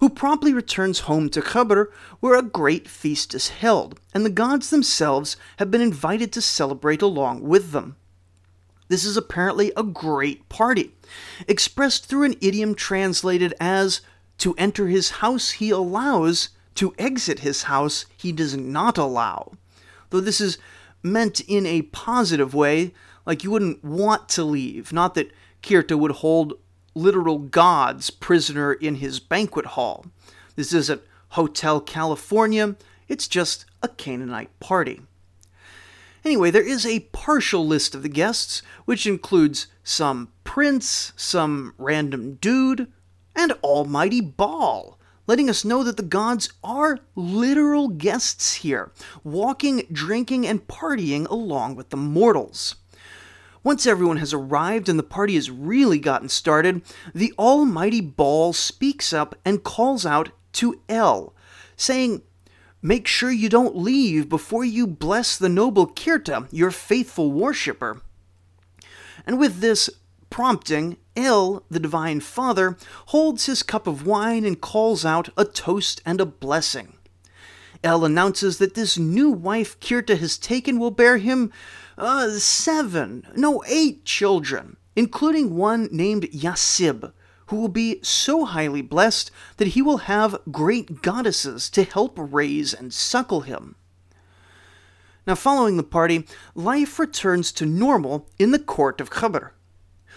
who 0.00 0.10
promptly 0.10 0.52
returns 0.52 1.00
home 1.00 1.28
to 1.30 1.40
Khabur, 1.40 1.86
where 2.20 2.36
a 2.36 2.42
great 2.42 2.88
feast 2.88 3.34
is 3.34 3.48
held, 3.48 3.98
and 4.12 4.24
the 4.24 4.30
gods 4.30 4.70
themselves 4.70 5.36
have 5.58 5.70
been 5.70 5.80
invited 5.80 6.32
to 6.32 6.40
celebrate 6.40 7.00
along 7.00 7.42
with 7.42 7.72
them. 7.72 7.96
This 8.88 9.04
is 9.04 9.16
apparently 9.16 9.72
a 9.76 9.82
great 9.82 10.48
party, 10.48 10.94
expressed 11.48 12.06
through 12.06 12.24
an 12.24 12.36
idiom 12.40 12.74
translated 12.74 13.54
as 13.58 14.02
to 14.38 14.54
enter 14.58 14.88
his 14.88 15.10
house 15.10 15.52
he 15.52 15.70
allows, 15.70 16.50
to 16.74 16.94
exit 16.98 17.38
his 17.38 17.62
house 17.64 18.04
he 18.16 18.30
does 18.30 18.56
not 18.56 18.98
allow. 18.98 19.52
Though 20.10 20.20
this 20.20 20.40
is 20.40 20.58
meant 21.04 21.40
in 21.40 21.66
a 21.66 21.82
positive 21.82 22.54
way, 22.54 22.92
like 23.26 23.44
you 23.44 23.50
wouldn't 23.50 23.84
want 23.84 24.28
to 24.30 24.42
leave. 24.42 24.92
Not 24.92 25.14
that 25.14 25.30
Kirta 25.62 25.96
would 25.96 26.12
hold 26.12 26.54
literal 26.94 27.38
gods 27.38 28.10
prisoner 28.10 28.72
in 28.72 28.96
his 28.96 29.20
banquet 29.20 29.66
hall. 29.66 30.06
This 30.56 30.72
isn't 30.72 31.02
Hotel 31.30 31.80
California, 31.80 32.76
it's 33.08 33.28
just 33.28 33.66
a 33.82 33.88
Canaanite 33.88 34.58
party. 34.60 35.02
Anyway, 36.24 36.50
there 36.50 36.66
is 36.66 36.86
a 36.86 37.00
partial 37.12 37.66
list 37.66 37.94
of 37.94 38.02
the 38.02 38.08
guests, 38.08 38.62
which 38.86 39.06
includes 39.06 39.66
some 39.82 40.30
prince, 40.42 41.12
some 41.16 41.74
random 41.76 42.36
dude, 42.36 42.90
and 43.36 43.52
Almighty 43.62 44.20
Baal, 44.20 44.93
letting 45.26 45.48
us 45.48 45.64
know 45.64 45.82
that 45.82 45.96
the 45.96 46.02
gods 46.02 46.52
are 46.62 46.98
literal 47.14 47.88
guests 47.88 48.54
here, 48.54 48.92
walking, 49.22 49.86
drinking, 49.90 50.46
and 50.46 50.66
partying 50.66 51.28
along 51.28 51.76
with 51.76 51.90
the 51.90 51.96
mortals. 51.96 52.76
Once 53.62 53.86
everyone 53.86 54.18
has 54.18 54.34
arrived 54.34 54.88
and 54.90 54.98
the 54.98 55.02
party 55.02 55.34
has 55.34 55.50
really 55.50 55.98
gotten 55.98 56.28
started, 56.28 56.82
the 57.14 57.32
almighty 57.38 58.00
Baal 58.00 58.52
speaks 58.52 59.12
up 59.12 59.34
and 59.44 59.64
calls 59.64 60.04
out 60.04 60.30
to 60.52 60.80
El, 60.88 61.34
saying, 61.76 62.22
Make 62.82 63.06
sure 63.06 63.30
you 63.30 63.48
don't 63.48 63.74
leave 63.74 64.28
before 64.28 64.62
you 64.62 64.86
bless 64.86 65.38
the 65.38 65.48
noble 65.48 65.86
Kirta, 65.86 66.46
your 66.50 66.70
faithful 66.70 67.32
worshipper. 67.32 68.02
And 69.26 69.38
with 69.38 69.60
this 69.60 69.88
prompting, 70.34 70.96
El, 71.14 71.62
the 71.70 71.78
Divine 71.78 72.18
Father, 72.18 72.76
holds 73.06 73.46
his 73.46 73.62
cup 73.62 73.86
of 73.86 74.04
wine 74.04 74.44
and 74.44 74.60
calls 74.60 75.04
out 75.04 75.28
a 75.36 75.44
toast 75.44 76.02
and 76.04 76.20
a 76.20 76.26
blessing. 76.26 76.94
El 77.84 78.04
announces 78.04 78.58
that 78.58 78.74
this 78.74 78.98
new 78.98 79.30
wife 79.30 79.78
Kirta 79.78 80.18
has 80.18 80.36
taken 80.36 80.80
will 80.80 80.90
bear 80.90 81.18
him 81.18 81.52
uh, 81.96 82.30
seven, 82.30 83.28
no, 83.36 83.62
eight 83.68 84.04
children, 84.04 84.76
including 84.96 85.54
one 85.54 85.88
named 85.92 86.24
Yasib, 86.32 87.12
who 87.46 87.54
will 87.54 87.68
be 87.68 88.00
so 88.02 88.44
highly 88.44 88.82
blessed 88.82 89.30
that 89.58 89.68
he 89.68 89.82
will 89.82 89.98
have 89.98 90.40
great 90.50 91.00
goddesses 91.00 91.70
to 91.70 91.84
help 91.84 92.14
raise 92.16 92.74
and 92.74 92.92
suckle 92.92 93.42
him. 93.42 93.76
Now, 95.28 95.36
following 95.36 95.76
the 95.76 95.84
party, 95.84 96.26
life 96.56 96.98
returns 96.98 97.52
to 97.52 97.64
normal 97.64 98.28
in 98.36 98.50
the 98.50 98.58
court 98.58 99.00
of 99.00 99.10
Khabr. 99.10 99.50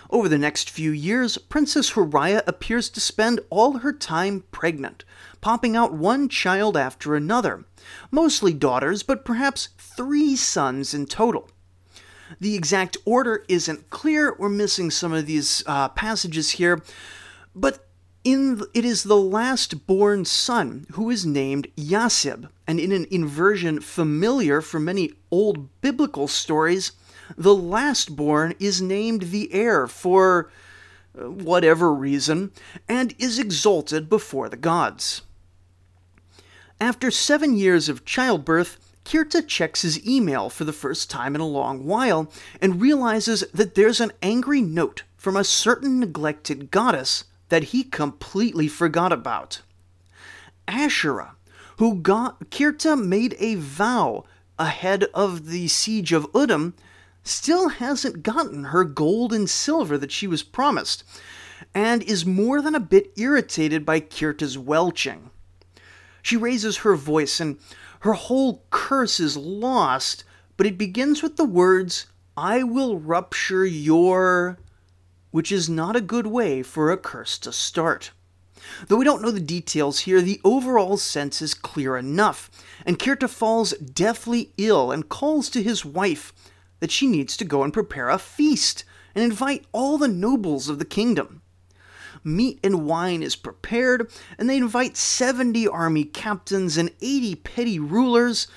Over 0.10 0.30
the 0.30 0.38
next 0.38 0.70
few 0.70 0.92
years, 0.92 1.38
Princess 1.38 1.92
Huraya 1.92 2.42
appears 2.48 2.90
to 2.90 3.02
spend 3.02 3.42
all 3.50 3.80
her 3.80 3.92
time 3.92 4.44
pregnant, 4.52 5.04
popping 5.42 5.76
out 5.76 5.94
one 5.94 6.30
child 6.30 6.78
after 6.78 7.16
another, 7.16 7.66
mostly 8.10 8.54
daughters, 8.54 9.04
but 9.04 9.26
perhaps 9.26 9.70
three 9.78 10.36
sons 10.36 10.94
in 10.94 11.08
total. 11.08 11.50
The 12.40 12.56
exact 12.56 12.98
order 13.06 13.44
isn't 13.48 13.90
clear. 13.90 14.36
We're 14.38 14.50
missing 14.50 14.92
some 14.92 15.14
of 15.14 15.26
these 15.26 15.64
uh, 15.66 15.90
passages 15.90 16.52
here. 16.52 16.82
But 17.56 17.86
in 18.24 18.62
it 18.74 18.84
is 18.84 19.04
the 19.04 19.16
last 19.16 19.88
born 19.88 20.26
son 20.26 20.86
who 20.92 21.10
is 21.10 21.26
named 21.26 21.68
Yasib, 21.78 22.50
and 22.68 22.80
in 22.80 22.92
an 22.92 23.08
inversion 23.10 23.80
familiar 23.80 24.62
from 24.62 24.86
many 24.86 25.14
old 25.32 25.82
biblical 25.82 26.28
stories, 26.28 26.92
the 27.36 27.56
last 27.56 28.16
born 28.16 28.54
is 28.60 28.82
named 28.82 29.24
the 29.24 29.54
heir 29.54 29.88
for 29.88 30.52
uh, 31.18 31.30
whatever 31.30 31.94
reason 31.94 32.52
and 32.88 33.16
is 33.18 33.40
exalted 33.40 34.10
before 34.10 34.50
the 34.50 34.58
gods. 34.58 35.24
After 36.80 37.10
seven 37.10 37.56
years 37.56 37.90
of 37.90 38.06
childbirth, 38.06 38.78
Kirta 39.04 39.48
checks 39.48 39.82
his 39.82 40.06
email 40.06 40.50
for 40.50 40.66
the 40.66 40.74
first 40.74 41.10
time 41.10 41.34
in 41.34 41.42
a 41.42 41.48
long 41.48 41.86
while 41.86 42.32
and 42.62 42.82
realizes 42.82 43.42
that 43.54 43.74
there's 43.74 44.02
an 44.02 44.12
angry 44.22 44.62
note 44.62 45.04
from 45.16 45.36
a 45.36 45.44
certain 45.44 46.00
neglected 46.00 46.72
goddess 46.72 47.24
that 47.50 47.66
he 47.66 47.84
completely 47.84 48.68
forgot 48.68 49.12
about. 49.12 49.62
Asherah, 50.68 51.36
who 51.78 51.96
got 51.96 52.50
Kirta 52.50 53.02
made 53.02 53.36
a 53.40 53.56
vow 53.56 54.26
ahead 54.60 55.06
of 55.14 55.48
the 55.50 55.68
siege 55.68 56.12
of 56.12 56.32
Udum, 56.34 56.74
still 57.28 57.70
hasn't 57.70 58.24
gotten 58.24 58.66
her 58.66 58.84
gold 58.84 59.34
and 59.34 59.50
silver 59.50 59.98
that 59.98 60.12
she 60.12 60.28
was 60.28 60.44
promised, 60.44 61.04
and 61.74 62.04
is 62.04 62.26
more 62.26 62.62
than 62.62 62.76
a 62.76 62.80
bit 62.80 63.12
irritated 63.18 63.86
by 63.86 64.00
Kirta's 64.00 64.58
welching. 64.58 65.32
She 66.22 66.38
raises 66.38 66.78
her 66.78 66.96
voice 66.96 67.40
and 67.40 67.58
her 68.02 68.14
whole 68.14 68.64
curse 68.70 69.20
is 69.20 69.38
lost, 69.38 70.24
but 70.56 70.68
it 70.68 70.78
begins 70.78 71.24
with 71.24 71.38
the 71.38 71.46
words, 71.46 72.08
I 72.36 72.64
will 72.64 73.00
rupture 73.00 73.66
your. 73.66 74.60
which 75.32 75.52
is 75.52 75.70
not 75.70 75.96
a 75.96 76.02
good 76.02 76.28
way 76.28 76.64
for 76.64 76.92
a 76.92 76.98
curse 76.98 77.38
to 77.40 77.52
start. 77.52 78.12
Though 78.88 78.98
we 78.98 79.06
don't 79.06 79.22
know 79.22 79.32
the 79.32 79.40
details 79.40 80.00
here, 80.00 80.22
the 80.22 80.42
overall 80.44 80.98
sense 80.98 81.42
is 81.42 81.54
clear 81.54 81.96
enough, 81.96 82.50
and 82.86 83.00
Kirta 83.00 83.30
falls 83.30 83.72
deathly 83.74 84.52
ill 84.58 84.92
and 84.92 85.08
calls 85.08 85.50
to 85.50 85.64
his 85.64 85.86
wife 85.86 86.34
that 86.80 86.92
she 86.92 87.08
needs 87.08 87.36
to 87.38 87.46
go 87.46 87.64
and 87.64 87.74
prepare 87.74 88.10
a 88.10 88.18
feast 88.18 88.84
and 89.16 89.24
invite 89.24 89.66
all 89.72 89.98
the 89.98 90.08
nobles 90.08 90.70
of 90.70 90.80
the 90.80 90.86
kingdom 90.86 91.42
meat 92.24 92.60
and 92.64 92.86
wine 92.86 93.24
is 93.24 93.36
prepared, 93.36 94.12
and 94.38 94.50
they 94.50 94.58
invite 94.58 94.98
70 94.98 95.68
army 95.68 96.04
captains 96.04 96.78
and 96.78 96.92
80 97.02 97.36
petty 97.36 97.80
rulers, 97.80 98.48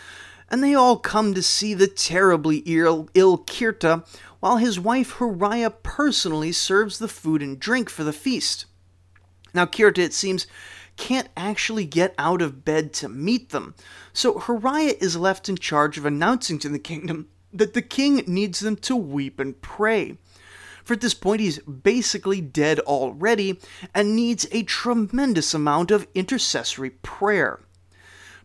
and 0.51 0.63
they 0.63 0.75
all 0.75 0.99
come 0.99 1.33
to 1.35 1.43
see 1.43 1.75
the 1.75 1.87
terribly 1.87 2.59
ill, 2.67 3.09
Ill 3.15 3.39
Kirta, 3.39 4.05
while 4.41 4.57
his 4.57 4.81
wife 4.81 5.15
Huraya 5.15 5.73
personally 5.83 6.53
serves 6.53 6.99
the 6.99 7.09
food 7.09 7.43
and 7.43 7.61
drink 7.61 7.89
for 7.89 8.05
the 8.05 8.13
feast. 8.13 8.67
Now, 9.55 9.67
Kirta, 9.67 9.99
it 9.99 10.15
seems, 10.15 10.47
can't 10.97 11.29
actually 11.37 11.85
get 11.85 12.15
out 12.19 12.43
of 12.43 12.65
bed 12.65 12.93
to 12.95 13.09
meet 13.09 13.51
them, 13.51 13.75
so 14.13 14.35
Huraya 14.35 14.97
is 15.01 15.17
left 15.17 15.49
in 15.49 15.57
charge 15.57 15.97
of 15.99 16.05
announcing 16.05 16.59
to 16.61 16.69
the 16.69 16.79
kingdom 16.79 17.29
that 17.53 17.75
the 17.75 17.83
king 17.83 18.23
needs 18.27 18.61
them 18.61 18.77
to 18.77 18.97
weep 18.97 19.41
and 19.41 19.61
pray 19.61 20.17
for 20.91 20.95
at 20.95 21.01
this 21.01 21.15
point 21.15 21.41
he's 21.41 21.61
basically 21.61 22.41
dead 22.41 22.81
already 22.81 23.61
and 23.95 24.17
needs 24.17 24.47
a 24.51 24.63
tremendous 24.65 25.55
amount 25.55 25.91
of 25.91 26.07
intercessory 26.17 26.91
prayer. 26.91 27.61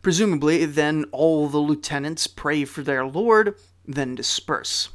Presumably, 0.02 0.65
then 0.65 1.06
all 1.12 1.48
the 1.50 1.58
lieutenants 1.58 2.28
pray 2.28 2.65
for 2.65 2.84
their 2.84 3.06
lord, 3.06 3.56
then 3.84 4.13
disperse. 4.13 4.89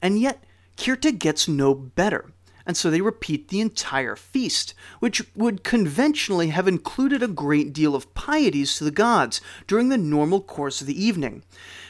And 0.00 0.18
yet, 0.18 0.42
Kirta 0.78 1.18
gets 1.18 1.46
no 1.46 1.74
better, 1.74 2.32
and 2.66 2.76
so 2.76 2.90
they 2.90 3.00
repeat 3.00 3.48
the 3.48 3.60
entire 3.60 4.16
feast, 4.16 4.74
which 5.00 5.22
would 5.34 5.64
conventionally 5.64 6.48
have 6.48 6.66
included 6.66 7.22
a 7.22 7.28
great 7.28 7.72
deal 7.72 7.94
of 7.94 8.12
pieties 8.14 8.76
to 8.76 8.84
the 8.84 8.90
gods 8.90 9.40
during 9.66 9.88
the 9.88 9.98
normal 9.98 10.40
course 10.40 10.80
of 10.80 10.86
the 10.86 11.04
evening. 11.04 11.42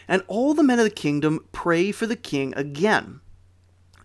And 0.08 0.22
all 0.26 0.52
the 0.52 0.62
men 0.62 0.78
of 0.78 0.84
the 0.84 0.90
kingdom 0.90 1.46
pray 1.52 1.92
for 1.92 2.06
the 2.06 2.16
king 2.16 2.52
again. 2.56 3.20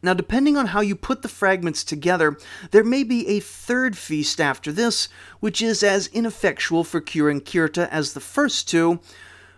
Now, 0.02 0.14
depending 0.14 0.56
on 0.56 0.68
how 0.68 0.80
you 0.80 0.96
put 0.96 1.24
the 1.24 1.28
fragments 1.28 1.84
together, 1.84 2.38
there 2.72 2.86
may 2.86 3.04
be 3.04 3.28
a 3.28 3.42
third 3.42 3.98
feast 3.98 4.40
after 4.40 4.72
this, 4.72 5.10
which 5.42 5.62
is 5.62 5.84
as 5.84 6.08
ineffectual 6.08 6.86
for 6.86 7.02
curing 7.02 7.42
Kirta 7.42 7.90
as 7.90 8.14
the 8.14 8.22
first 8.22 8.70
two, 8.70 9.02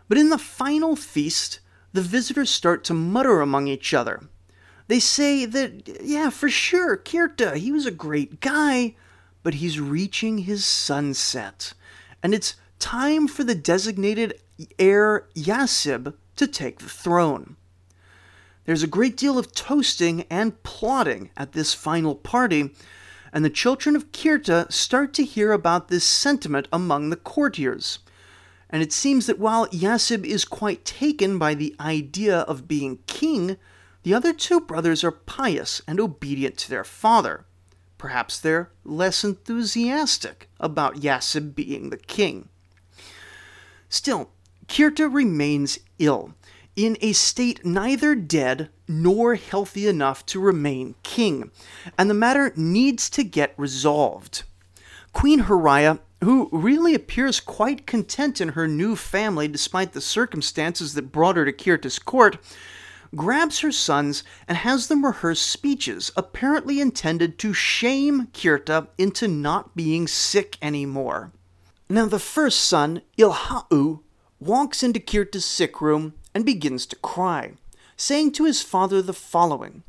but 0.08 0.18
in 0.18 0.30
the 0.30 0.40
final 0.40 0.96
feast, 0.96 1.60
the 1.94 2.02
visitors 2.02 2.50
start 2.50 2.84
to 2.86 2.94
mutter 2.94 3.42
among 3.42 3.68
each 3.68 3.94
other. 3.94 4.22
They 4.92 5.00
say 5.00 5.46
that, 5.46 6.02
yeah, 6.04 6.30
for 6.30 6.50
sure, 6.50 6.98
Kirta, 6.98 7.56
he 7.56 7.72
was 7.72 7.86
a 7.86 7.92
great 7.92 8.42
guy, 8.42 8.96
but 9.42 9.54
he's 9.54 9.80
reaching 9.80 10.40
his 10.40 10.66
sunset, 10.66 11.72
and 12.22 12.34
it's 12.34 12.56
time 12.78 13.30
for 13.30 13.46
the 13.46 13.56
designated 13.56 14.42
heir 14.78 15.30
Yasib 15.34 16.14
to 16.36 16.46
take 16.46 16.80
the 16.80 16.90
throne. 16.90 17.56
There's 18.66 18.84
a 18.84 18.88
great 18.88 19.16
deal 19.16 19.38
of 19.40 19.54
toasting 19.54 20.26
and 20.30 20.62
plotting 20.64 21.30
at 21.38 21.54
this 21.54 21.74
final 21.74 22.14
party, 22.14 22.72
and 23.32 23.46
the 23.46 23.50
children 23.50 23.96
of 23.96 24.12
Kirta 24.12 24.70
start 24.74 25.14
to 25.14 25.24
hear 25.24 25.54
about 25.54 25.88
this 25.88 26.04
sentiment 26.04 26.68
among 26.74 27.12
the 27.12 27.16
courtiers. 27.16 28.00
And 28.70 28.84
it 28.84 28.92
seems 28.92 29.26
that 29.28 29.40
while 29.40 29.68
Yasib 29.68 30.26
is 30.26 30.44
quite 30.44 30.84
taken 30.84 31.40
by 31.40 31.54
the 31.54 31.78
idea 31.80 32.40
of 32.40 32.68
being 32.68 33.00
king, 33.08 33.56
the 34.04 34.14
other 34.14 34.34
two 34.34 34.60
brothers 34.60 35.04
are 35.04 35.12
pious 35.12 35.82
and 35.88 36.00
obedient 36.00 36.58
to 36.58 36.70
their 36.70 36.84
father. 36.84 37.46
Perhaps 37.98 38.40
they're 38.40 38.72
less 38.84 39.24
enthusiastic 39.24 40.50
about 40.60 41.02
Yasib 41.02 41.54
being 41.54 41.90
the 41.90 41.98
king. 41.98 42.50
Still, 43.90 44.32
Kirta 44.68 45.14
remains 45.14 45.80
ill, 46.00 46.34
in 46.76 46.98
a 47.02 47.14
state 47.14 47.66
neither 47.66 48.16
dead 48.16 48.70
nor 48.88 49.36
healthy 49.36 49.88
enough 49.88 50.26
to 50.28 50.40
remain 50.40 50.96
king, 51.04 51.52
and 51.98 52.10
the 52.10 52.16
matter 52.16 52.54
needs 52.56 53.10
to 53.10 53.24
get 53.24 53.54
resolved. 53.58 54.44
Queen 55.14 55.42
Huraya, 55.42 56.00
who 56.24 56.50
really 56.52 56.96
appears 56.96 57.40
quite 57.40 57.86
content 57.86 58.40
in 58.40 58.50
her 58.50 58.68
new 58.68 58.96
family 58.96 59.48
despite 59.48 59.94
the 59.94 60.02
circumstances 60.02 60.94
that 60.94 61.12
brought 61.12 61.36
her 61.36 61.46
to 61.46 61.52
Kirta's 61.52 62.00
court, 62.00 62.38
grabs 63.16 63.60
her 63.60 63.72
sons 63.72 64.24
and 64.48 64.58
has 64.58 64.88
them 64.88 65.06
rehearse 65.06 65.42
speeches 65.42 66.12
apparently 66.16 66.80
intended 66.80 67.38
to 67.40 67.54
shame 67.54 68.28
Kirta 68.28 68.88
into 68.98 69.28
not 69.28 69.76
being 69.76 70.08
sick 70.08 70.58
anymore. 70.62 71.32
Now, 71.90 72.06
the 72.06 72.20
first 72.20 72.62
son, 72.62 73.02
Ilha'u, 73.18 74.00
walks 74.40 74.82
into 74.82 75.00
Kirta's 75.00 75.46
sick 75.46 75.82
room 75.82 76.14
and 76.34 76.46
begins 76.46 76.86
to 76.88 76.96
cry, 76.98 77.54
saying 77.98 78.32
to 78.34 78.46
his 78.46 78.62
father 78.62 79.02
the 79.02 79.14
following 79.14 79.84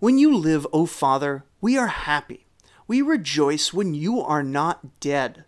When 0.00 0.18
you 0.18 0.36
live, 0.36 0.66
O 0.72 0.86
father, 0.86 1.44
we 1.60 1.78
are 1.78 1.86
happy. 1.86 2.46
We 2.86 3.00
rejoice 3.00 3.72
when 3.72 3.94
you 3.94 4.20
are 4.20 4.42
not 4.42 5.00
dead. 5.00 5.44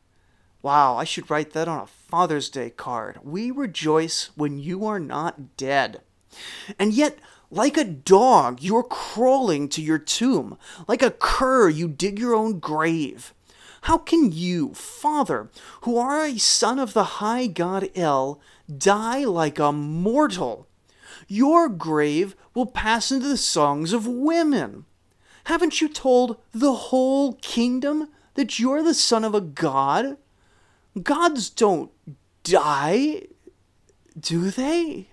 Wow, 0.63 0.97
I 0.97 1.05
should 1.05 1.31
write 1.31 1.53
that 1.53 1.69
on 1.69 1.83
a 1.83 1.87
Father's 1.87 2.49
Day 2.49 2.71
card. 2.71 3.21
We 3.23 3.51
rejoice 3.51 4.31
when 4.35 4.59
you 4.59 4.87
are 4.87 4.99
not 4.99 5.57
dead. 5.57 6.01
And 6.79 6.93
yet, 6.93 7.19
like 7.51 7.77
a 7.77 7.85
dog, 7.85 8.63
you're 8.63 8.83
crawling 8.83 9.69
to 9.71 9.83
your 9.83 9.99
tomb. 9.99 10.59
Like 10.89 11.03
a 11.03 11.11
cur, 11.11 11.69
you 11.69 11.89
dig 11.89 12.19
your 12.19 12.35
own 12.35 12.59
grave. 12.59 13.33
How 13.83 13.99
can 13.99 14.33
you, 14.33 14.75
Father, 14.75 15.49
who 15.83 15.97
are 15.97 16.25
a 16.25 16.39
son 16.39 16.81
of 16.81 16.93
the 16.93 17.05
high 17.05 17.47
god 17.47 17.89
El, 17.95 18.41
die 18.77 19.25
like 19.25 19.61
a 19.61 19.71
mortal? 19.71 20.67
Your 21.29 21.69
grave 21.69 22.35
will 22.53 22.67
pass 22.67 23.13
into 23.13 23.29
the 23.29 23.37
songs 23.37 23.93
of 23.93 24.07
women. 24.07 24.87
Haven't 25.45 25.81
you 25.81 25.89
told 25.89 26.39
the 26.51 26.73
whole 26.73 27.35
kingdom 27.35 28.09
that 28.35 28.59
you're 28.59 28.83
the 28.83 28.95
son 28.95 29.23
of 29.25 29.35
a 29.35 29.41
god? 29.41 30.17
Gods 31.01 31.49
don't 31.49 31.93
die, 32.43 33.23
do 34.19 34.51
they? 34.51 35.11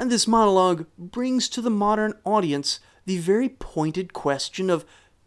And 0.00 0.10
this 0.10 0.26
monologue 0.26 0.86
brings 0.96 1.46
to 1.50 1.60
the 1.60 1.68
modern 1.68 2.14
audience 2.24 2.80
the 3.04 3.18
very 3.18 3.50
pointed 3.50 4.14
question 4.14 4.70
of 4.70 4.86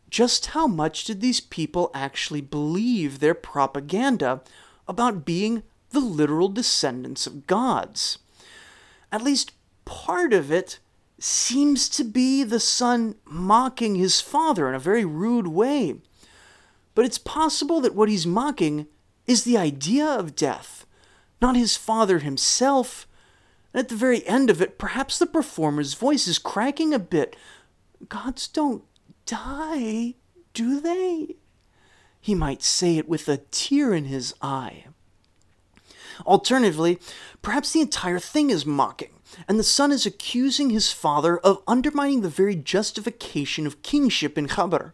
just 0.10 0.48
how 0.48 0.66
much 0.66 1.04
did 1.04 1.22
these 1.22 1.40
people 1.40 1.92
actually 1.94 2.42
believe 2.42 3.20
their 3.20 3.36
propaganda 3.36 4.42
about 4.88 5.26
being 5.26 5.62
the 5.92 6.00
literal 6.00 6.50
descendants 6.50 7.28
of 7.28 7.46
gods? 7.46 8.18
At 9.12 9.22
least 9.22 9.52
part 9.86 10.34
of 10.34 10.52
it 10.52 10.80
seems 11.20 11.88
to 11.90 12.04
be 12.04 12.42
the 12.42 12.60
son 12.60 13.14
mocking 13.26 13.94
his 13.94 14.22
father 14.22 14.68
in 14.68 14.74
a 14.74 14.80
very 14.80 15.06
rude 15.06 15.48
way. 15.48 16.02
But 16.96 17.06
it's 17.06 17.20
possible 17.20 17.80
that 17.82 17.94
what 17.94 18.10
he's 18.10 18.26
mocking 18.26 18.88
is 19.28 19.44
the 19.44 19.56
idea 19.56 20.08
of 20.08 20.36
death, 20.36 20.88
not 21.40 21.56
his 21.56 21.78
father 21.78 22.20
himself 22.20 23.08
and 23.74 23.80
at 23.80 23.90
the 23.90 23.96
very 23.96 24.26
end 24.28 24.50
of 24.50 24.62
it, 24.62 24.78
perhaps 24.78 25.18
the 25.18 25.26
performer's 25.26 25.96
voice 25.96 26.28
is 26.28 26.38
cracking 26.38 26.94
a 26.94 27.00
bit. 27.00 27.36
Gods 28.08 28.48
don't 28.48 28.84
die, 29.26 30.16
do 30.54 30.80
they? 30.80 31.38
He 32.22 32.36
might 32.36 32.62
say 32.64 32.98
it 32.98 33.10
with 33.10 33.28
a 33.28 33.38
tear 33.38 33.94
in 33.94 34.06
his 34.06 34.34
eye. 34.42 34.86
Alternatively, 36.26 37.00
perhaps 37.42 37.72
the 37.72 37.82
entire 37.82 38.20
thing 38.20 38.50
is 38.50 38.66
mocking, 38.66 39.20
and 39.48 39.58
the 39.58 39.64
son 39.64 39.92
is 39.92 40.06
accusing 40.06 40.70
his 40.70 40.92
father 40.92 41.40
of 41.40 41.64
undermining 41.68 42.22
the 42.22 42.30
very 42.30 42.56
justification 42.56 43.66
of 43.66 43.82
kingship 43.82 44.38
in 44.38 44.48
Khabar. 44.48 44.94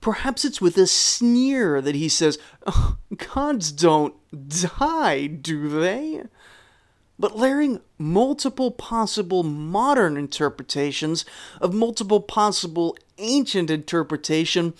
Perhaps 0.00 0.44
it's 0.44 0.60
with 0.60 0.76
a 0.78 0.86
sneer 0.86 1.80
that 1.80 1.94
he 1.94 2.08
says, 2.08 2.38
oh, 2.66 2.96
Gods 3.34 3.72
don't 3.72 4.14
die, 4.48 5.26
do 5.26 5.68
they? 5.68 6.22
But 7.22 7.38
layering 7.38 7.80
multiple 7.98 8.72
possible 8.72 9.44
modern 9.44 10.16
interpretations 10.16 11.24
of 11.60 11.72
multiple 11.72 12.18
possible 12.18 12.96
ancient 13.16 13.70
interpretation 13.70 14.74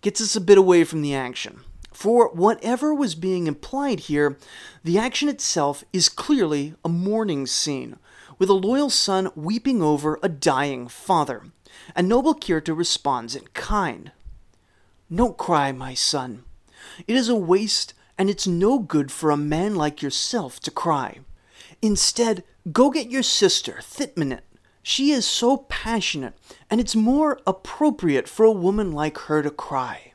gets 0.00 0.20
us 0.20 0.36
a 0.36 0.40
bit 0.40 0.56
away 0.56 0.84
from 0.84 1.02
the 1.02 1.12
action. 1.12 1.58
For 1.92 2.28
whatever 2.28 2.94
was 2.94 3.16
being 3.16 3.48
implied 3.48 3.98
here, 3.98 4.38
the 4.84 4.96
action 4.96 5.28
itself 5.28 5.82
is 5.92 6.08
clearly 6.08 6.74
a 6.84 6.88
mourning 6.88 7.48
scene, 7.48 7.96
with 8.38 8.48
a 8.48 8.52
loyal 8.52 8.88
son 8.88 9.32
weeping 9.34 9.82
over 9.82 10.20
a 10.22 10.28
dying 10.28 10.86
father. 10.86 11.42
And 11.96 12.08
noble 12.08 12.36
Kirta 12.36 12.76
responds 12.76 13.34
in 13.34 13.48
kind. 13.54 14.12
Don't 15.12 15.36
cry, 15.36 15.72
my 15.72 15.94
son. 15.94 16.44
It 17.08 17.16
is 17.16 17.28
a 17.28 17.34
waste, 17.34 17.92
and 18.16 18.30
it's 18.30 18.46
no 18.46 18.78
good 18.78 19.10
for 19.10 19.32
a 19.32 19.36
man 19.36 19.74
like 19.74 20.00
yourself 20.00 20.60
to 20.60 20.70
cry. 20.70 21.18
Instead, 21.82 22.44
go 22.70 22.90
get 22.90 23.10
your 23.10 23.24
sister, 23.24 23.80
Thitmanit. 23.82 24.42
She 24.84 25.10
is 25.10 25.26
so 25.26 25.58
passionate, 25.68 26.34
and 26.70 26.80
it's 26.80 26.96
more 26.96 27.40
appropriate 27.46 28.28
for 28.28 28.44
a 28.44 28.52
woman 28.52 28.92
like 28.92 29.18
her 29.18 29.42
to 29.42 29.50
cry. 29.50 30.12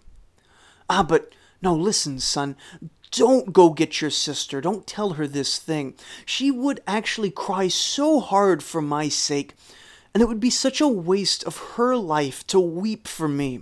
Ah, 0.90 1.04
but 1.04 1.34
no, 1.62 1.76
listen, 1.76 2.20
son. 2.20 2.56
Don't 3.12 3.54
go 3.54 3.70
get 3.70 4.02
your 4.02 4.10
sister. 4.10 4.60
Don't 4.60 4.88
tell 4.88 5.12
her 5.12 5.28
this 5.28 5.60
thing. 5.60 5.96
She 6.26 6.52
would 6.52 6.82
actually 6.88 7.32
cry 7.32 7.68
so 7.68 8.20
hard 8.20 8.62
for 8.64 8.82
my 8.82 9.10
sake, 9.10 9.54
and 10.14 10.22
it 10.22 10.28
would 10.28 10.40
be 10.40 10.50
such 10.50 10.82
a 10.82 10.88
waste 10.88 11.44
of 11.44 11.58
her 11.76 11.96
life 11.96 12.46
to 12.48 12.60
weep 12.60 13.08
for 13.08 13.28
me. 13.28 13.62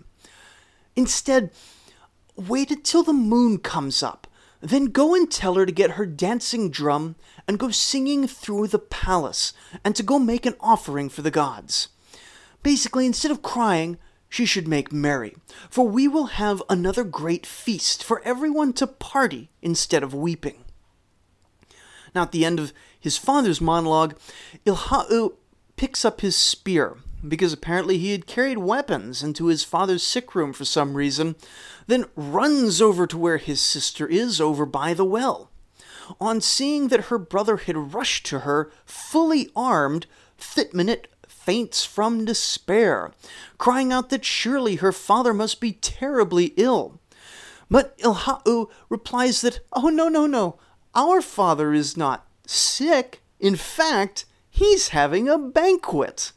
Instead, 0.96 1.52
wait 2.36 2.72
until 2.72 3.04
the 3.04 3.14
moon 3.14 3.58
comes 3.58 4.02
up. 4.02 4.28
Then 4.62 4.86
go 4.86 5.14
and 5.14 5.30
tell 5.30 5.56
her 5.56 5.66
to 5.66 5.72
get 5.72 5.92
her 5.92 6.08
dancing 6.08 6.72
drum 6.72 7.16
and 7.48 7.60
go 7.60 7.70
singing 7.70 8.28
through 8.28 8.68
the 8.68 8.80
palace, 8.80 9.54
and 9.84 9.96
to 9.96 10.04
go 10.04 10.18
make 10.20 10.46
an 10.46 10.56
offering 10.60 11.10
for 11.10 11.22
the 11.22 11.32
gods. 11.32 11.90
Basically, 12.64 13.06
instead 13.06 13.32
of 13.32 13.42
crying, 13.42 13.98
she 14.28 14.46
should 14.46 14.68
make 14.68 14.92
merry, 14.92 15.36
for 15.70 15.88
we 15.88 16.08
will 16.08 16.26
have 16.26 16.64
another 16.70 17.04
great 17.04 17.46
feast 17.46 18.04
for 18.04 18.22
everyone 18.24 18.74
to 18.74 18.88
party 18.88 19.50
instead 19.62 20.04
of 20.04 20.14
weeping. 20.14 20.66
Now, 22.14 22.24
at 22.24 22.32
the 22.32 22.46
end 22.46 22.60
of 22.60 22.74
his 23.00 23.18
father's 23.18 23.62
monologue, 23.62 24.18
Ilha'u 24.66 25.36
picks 25.76 26.04
up 26.04 26.22
his 26.22 26.36
spear, 26.36 26.98
because 27.28 27.54
apparently 27.54 27.98
he 27.98 28.12
had 28.12 28.28
carried 28.28 28.58
weapons 28.58 29.22
into 29.22 29.48
his 29.48 29.64
father's 29.64 30.04
sick 30.04 30.34
room 30.34 30.54
for 30.54 30.66
some 30.66 30.96
reason, 30.96 31.36
then 31.88 32.06
runs 32.16 32.82
over 32.82 33.06
to 33.06 33.18
where 33.18 33.38
his 33.38 33.62
sister 33.62 34.08
is, 34.08 34.42
over 34.42 34.66
by 34.66 34.94
the 34.94 35.06
well. 35.06 35.52
On 36.20 36.42
seeing 36.42 36.90
that 36.90 37.06
her 37.06 37.18
brother 37.18 37.58
had 37.58 37.94
rushed 37.94 38.26
to 38.28 38.40
her, 38.40 38.72
fully 38.86 39.50
armed, 39.56 40.08
Thitmanit 40.40 41.06
faints 41.28 41.86
from 41.86 42.26
despair, 42.26 43.12
crying 43.58 43.92
out 43.92 44.10
that 44.10 44.26
surely 44.26 44.76
her 44.78 44.92
father 44.92 45.34
must 45.34 45.62
be 45.62 45.74
terribly 45.74 46.54
ill. 46.58 47.00
But 47.70 47.98
Ilha'u 48.00 48.70
replies 48.90 49.42
that, 49.42 49.60
oh, 49.74 49.90
no, 49.90 50.08
no, 50.08 50.26
no, 50.26 50.60
our 50.94 51.22
father 51.22 51.74
is 51.74 51.98
not 51.98 52.28
sick. 52.46 53.22
In 53.40 53.56
fact, 53.56 54.26
he's 54.50 54.90
having 54.90 55.28
a 55.28 55.38
banquet. 55.38 56.32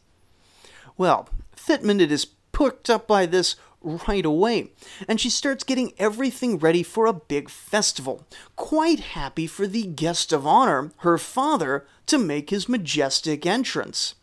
Well, 0.96 1.28
Thitmanit 1.56 2.10
is 2.10 2.26
perked 2.58 2.90
up 2.90 3.06
by 3.06 3.24
this 3.24 3.54
right 3.80 4.24
away, 4.24 4.72
and 5.06 5.20
she 5.20 5.30
starts 5.30 5.62
getting 5.62 5.92
everything 5.96 6.58
ready 6.58 6.82
for 6.82 7.06
a 7.06 7.12
big 7.12 7.48
festival, 7.48 8.26
quite 8.56 8.98
happy 8.98 9.46
for 9.46 9.68
the 9.68 9.84
guest 9.84 10.32
of 10.32 10.44
honor, 10.44 10.90
her 10.98 11.16
father, 11.18 11.86
to 12.04 12.18
make 12.18 12.50
his 12.50 12.68
majestic 12.68 13.46
entrance. 13.46 14.16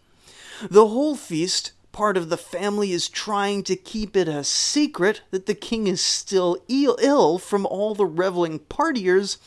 The 0.70 0.88
whole 0.88 1.16
feast, 1.16 1.72
part 1.94 2.18
of 2.18 2.28
the 2.28 2.36
family 2.36 2.92
is 2.92 3.08
trying 3.08 3.64
to 3.64 3.78
keep 3.78 4.18
it 4.18 4.28
a 4.28 4.44
secret 4.44 5.22
that 5.32 5.46
the 5.46 5.56
king 5.56 5.88
is 5.88 6.02
still 6.02 6.58
ill 6.68 7.38
from 7.38 7.66
all 7.66 7.96
the 7.96 8.06
reveling 8.06 8.60
partiers, 8.60 9.38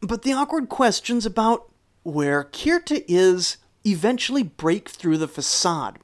but 0.00 0.22
the 0.22 0.32
awkward 0.32 0.68
questions 0.68 1.26
about 1.26 1.68
where 2.04 2.44
Kirta 2.44 3.04
is 3.08 3.56
eventually 3.84 4.44
break 4.44 4.88
through 4.88 5.18
the 5.18 5.26
facade, 5.26 5.98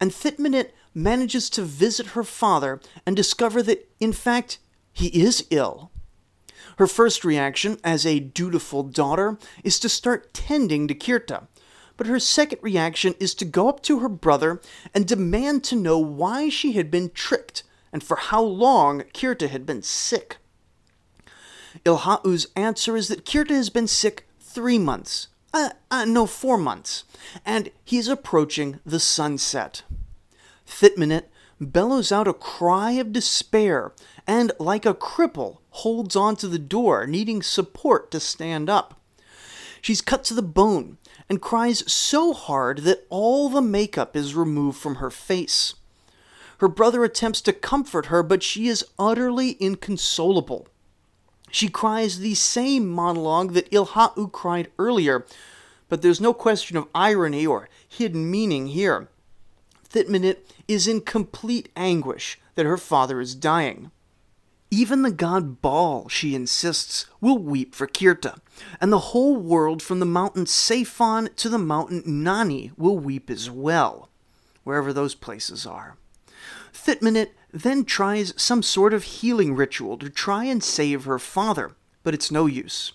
and 0.00 0.10
Thitmanit 0.10 0.70
manages 0.94 1.50
to 1.50 1.62
visit 1.62 2.08
her 2.08 2.24
father 2.24 2.80
and 3.06 3.16
discover 3.16 3.62
that, 3.62 3.88
in 4.00 4.12
fact, 4.12 4.58
he 4.92 5.08
is 5.08 5.46
ill. 5.50 5.90
Her 6.78 6.86
first 6.86 7.24
reaction, 7.24 7.78
as 7.82 8.06
a 8.06 8.20
dutiful 8.20 8.82
daughter, 8.82 9.38
is 9.64 9.80
to 9.80 9.88
start 9.88 10.32
tending 10.32 10.86
to 10.88 10.94
Kirta, 10.94 11.46
but 11.96 12.06
her 12.06 12.20
second 12.20 12.60
reaction 12.62 13.14
is 13.18 13.34
to 13.36 13.44
go 13.44 13.68
up 13.68 13.82
to 13.82 13.98
her 13.98 14.08
brother 14.08 14.60
and 14.94 15.06
demand 15.06 15.64
to 15.64 15.76
know 15.76 15.98
why 15.98 16.48
she 16.48 16.72
had 16.72 16.90
been 16.90 17.10
tricked 17.10 17.64
and 17.92 18.02
for 18.02 18.16
how 18.16 18.42
long 18.42 19.02
Kirta 19.12 19.48
had 19.48 19.66
been 19.66 19.82
sick. 19.82 20.36
Ilha'u's 21.84 22.46
answer 22.54 22.96
is 22.96 23.08
that 23.08 23.24
Kirta 23.24 23.50
has 23.50 23.70
been 23.70 23.86
sick 23.86 24.28
three 24.40 24.78
months. 24.78 25.28
Uh, 25.52 25.70
uh, 25.90 26.04
no, 26.04 26.26
four 26.26 26.58
months. 26.58 27.04
And 27.44 27.70
he 27.84 27.98
is 27.98 28.08
approaching 28.08 28.80
the 28.84 29.00
sunset. 29.00 29.82
Thitmanit 30.68 31.24
bellows 31.60 32.12
out 32.12 32.28
a 32.28 32.34
cry 32.34 32.92
of 32.92 33.12
despair 33.12 33.92
and, 34.26 34.52
like 34.60 34.86
a 34.86 34.94
cripple, 34.94 35.58
holds 35.70 36.14
on 36.14 36.36
to 36.36 36.46
the 36.46 36.58
door, 36.58 37.06
needing 37.06 37.42
support 37.42 38.10
to 38.10 38.20
stand 38.20 38.68
up. 38.70 39.00
She's 39.80 40.00
cut 40.00 40.24
to 40.24 40.34
the 40.34 40.42
bone 40.42 40.98
and 41.28 41.40
cries 41.40 41.90
so 41.90 42.32
hard 42.32 42.78
that 42.80 43.06
all 43.08 43.48
the 43.48 43.62
makeup 43.62 44.14
is 44.14 44.34
removed 44.34 44.78
from 44.78 44.96
her 44.96 45.10
face. 45.10 45.74
Her 46.58 46.68
brother 46.68 47.04
attempts 47.04 47.40
to 47.42 47.52
comfort 47.52 48.06
her, 48.06 48.22
but 48.22 48.42
she 48.42 48.68
is 48.68 48.84
utterly 48.98 49.56
inconsolable. 49.60 50.66
She 51.50 51.68
cries 51.68 52.18
the 52.18 52.34
same 52.34 52.88
monologue 52.88 53.52
that 53.54 53.70
Ilha'u 53.70 54.30
cried 54.32 54.70
earlier, 54.78 55.24
but 55.88 56.02
there's 56.02 56.20
no 56.20 56.34
question 56.34 56.76
of 56.76 56.88
irony 56.94 57.46
or 57.46 57.68
hidden 57.88 58.30
meaning 58.30 58.68
here. 58.68 59.08
Thitmanit 59.98 60.36
is 60.68 60.86
in 60.86 61.00
complete 61.00 61.70
anguish 61.74 62.38
that 62.54 62.66
her 62.66 62.76
father 62.76 63.20
is 63.20 63.34
dying. 63.34 63.90
Even 64.70 65.02
the 65.02 65.10
god 65.10 65.60
Baal, 65.60 66.08
she 66.08 66.36
insists, 66.36 67.06
will 67.20 67.38
weep 67.38 67.74
for 67.74 67.88
Kirta, 67.88 68.38
and 68.80 68.92
the 68.92 69.10
whole 69.10 69.34
world 69.36 69.82
from 69.82 69.98
the 69.98 70.06
mountain 70.06 70.44
Safon 70.44 71.34
to 71.34 71.48
the 71.48 71.58
mountain 71.58 72.04
Nani 72.06 72.70
will 72.76 72.96
weep 72.96 73.28
as 73.28 73.50
well, 73.50 74.08
wherever 74.62 74.92
those 74.92 75.16
places 75.16 75.66
are. 75.66 75.96
Thitmanit 76.72 77.30
then 77.52 77.84
tries 77.84 78.40
some 78.40 78.62
sort 78.62 78.94
of 78.94 79.02
healing 79.02 79.56
ritual 79.56 79.98
to 79.98 80.08
try 80.08 80.44
and 80.44 80.62
save 80.62 81.06
her 81.06 81.18
father, 81.18 81.72
but 82.04 82.14
it's 82.14 82.30
no 82.30 82.46
use. 82.46 82.92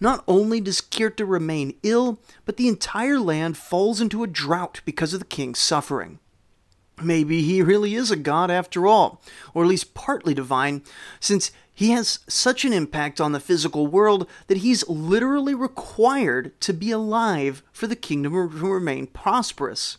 Not 0.00 0.22
only 0.28 0.60
does 0.60 0.82
Kirta 0.82 1.26
remain 1.26 1.78
ill, 1.82 2.20
but 2.44 2.58
the 2.58 2.68
entire 2.68 3.18
land 3.18 3.56
falls 3.56 4.02
into 4.02 4.22
a 4.22 4.26
drought 4.26 4.82
because 4.84 5.14
of 5.14 5.20
the 5.20 5.26
king's 5.26 5.58
suffering. 5.58 6.18
Maybe 7.00 7.42
he 7.42 7.62
really 7.62 7.94
is 7.94 8.10
a 8.10 8.16
god 8.16 8.50
after 8.50 8.86
all, 8.86 9.20
or 9.54 9.62
at 9.62 9.68
least 9.68 9.94
partly 9.94 10.34
divine, 10.34 10.82
since 11.20 11.50
he 11.74 11.90
has 11.90 12.20
such 12.28 12.64
an 12.64 12.72
impact 12.72 13.20
on 13.20 13.32
the 13.32 13.40
physical 13.40 13.86
world 13.86 14.28
that 14.46 14.58
he's 14.58 14.86
literally 14.88 15.54
required 15.54 16.58
to 16.60 16.72
be 16.72 16.90
alive 16.90 17.62
for 17.72 17.86
the 17.86 17.96
kingdom 17.96 18.32
to 18.32 18.66
remain 18.66 19.06
prosperous. 19.06 19.96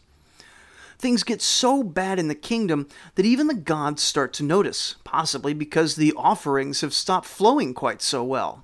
Things 0.99 1.23
get 1.23 1.41
so 1.41 1.83
bad 1.83 2.19
in 2.19 2.29
the 2.29 2.35
kingdom 2.35 2.87
that 3.15 3.25
even 3.25 3.47
the 3.47 3.53
gods 3.53 4.01
start 4.01 4.31
to 4.33 4.43
notice, 4.43 4.95
possibly 5.03 5.53
because 5.53 5.95
the 5.95 6.13
offerings 6.15 6.81
have 6.81 6.93
stopped 6.93 7.27
flowing 7.27 7.73
quite 7.73 8.01
so 8.01 8.23
well. 8.23 8.63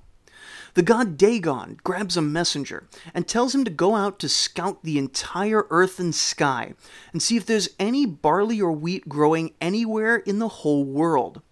The 0.74 0.82
god 0.82 1.16
Dagon 1.16 1.78
grabs 1.82 2.16
a 2.16 2.22
messenger 2.22 2.88
and 3.12 3.26
tells 3.26 3.54
him 3.54 3.64
to 3.64 3.70
go 3.70 3.96
out 3.96 4.18
to 4.20 4.28
scout 4.28 4.84
the 4.84 4.98
entire 4.98 5.66
earth 5.70 5.98
and 5.98 6.14
sky 6.14 6.74
and 7.12 7.22
see 7.22 7.36
if 7.36 7.44
there's 7.44 7.70
any 7.78 8.06
barley 8.06 8.60
or 8.60 8.72
wheat 8.72 9.08
growing 9.08 9.54
anywhere 9.60 10.16
in 10.16 10.38
the 10.38 10.48
whole 10.48 10.84
world. 10.84 11.42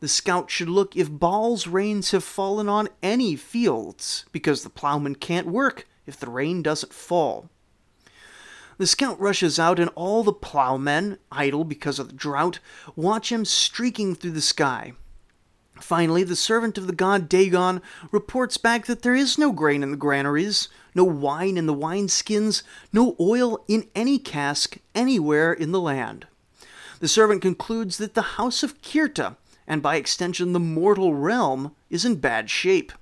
The 0.00 0.08
scout 0.08 0.50
should 0.50 0.68
look 0.68 0.94
if 0.94 1.10
Baal's 1.10 1.66
rains 1.66 2.10
have 2.10 2.22
fallen 2.22 2.68
on 2.68 2.88
any 3.02 3.34
fields, 3.34 4.26
because 4.30 4.62
the 4.62 4.70
plowman 4.70 5.14
can't 5.14 5.46
work 5.46 5.88
if 6.04 6.20
the 6.20 6.30
rain 6.30 6.62
doesn't 6.62 6.92
fall. 6.92 7.48
The 8.78 8.86
scout 8.86 9.18
rushes 9.18 9.58
out, 9.58 9.80
and 9.80 9.90
all 9.94 10.22
the 10.22 10.34
plowmen, 10.34 11.16
idle 11.32 11.64
because 11.64 11.98
of 11.98 12.08
the 12.08 12.14
drought, 12.14 12.58
watch 12.94 13.32
him 13.32 13.46
streaking 13.46 14.14
through 14.14 14.32
the 14.32 14.42
sky. 14.42 14.92
Finally, 15.80 16.24
the 16.24 16.36
servant 16.36 16.78
of 16.78 16.86
the 16.86 16.92
god 16.92 17.28
Dagon 17.28 17.82
reports 18.10 18.56
back 18.56 18.86
that 18.86 19.02
there 19.02 19.14
is 19.14 19.36
no 19.36 19.52
grain 19.52 19.82
in 19.82 19.90
the 19.90 19.96
granaries, 19.96 20.68
no 20.94 21.04
wine 21.04 21.56
in 21.56 21.66
the 21.66 21.74
wineskins, 21.74 22.62
no 22.92 23.14
oil 23.20 23.62
in 23.68 23.86
any 23.94 24.18
cask 24.18 24.78
anywhere 24.94 25.52
in 25.52 25.72
the 25.72 25.80
land. 25.80 26.26
The 27.00 27.08
servant 27.08 27.42
concludes 27.42 27.98
that 27.98 28.14
the 28.14 28.22
house 28.22 28.62
of 28.62 28.80
Kirta, 28.80 29.36
and 29.66 29.82
by 29.82 29.96
extension 29.96 30.52
the 30.52 30.60
mortal 30.60 31.14
realm, 31.14 31.74
is 31.90 32.04
in 32.04 32.16
bad 32.16 32.48
shape. 32.48 32.92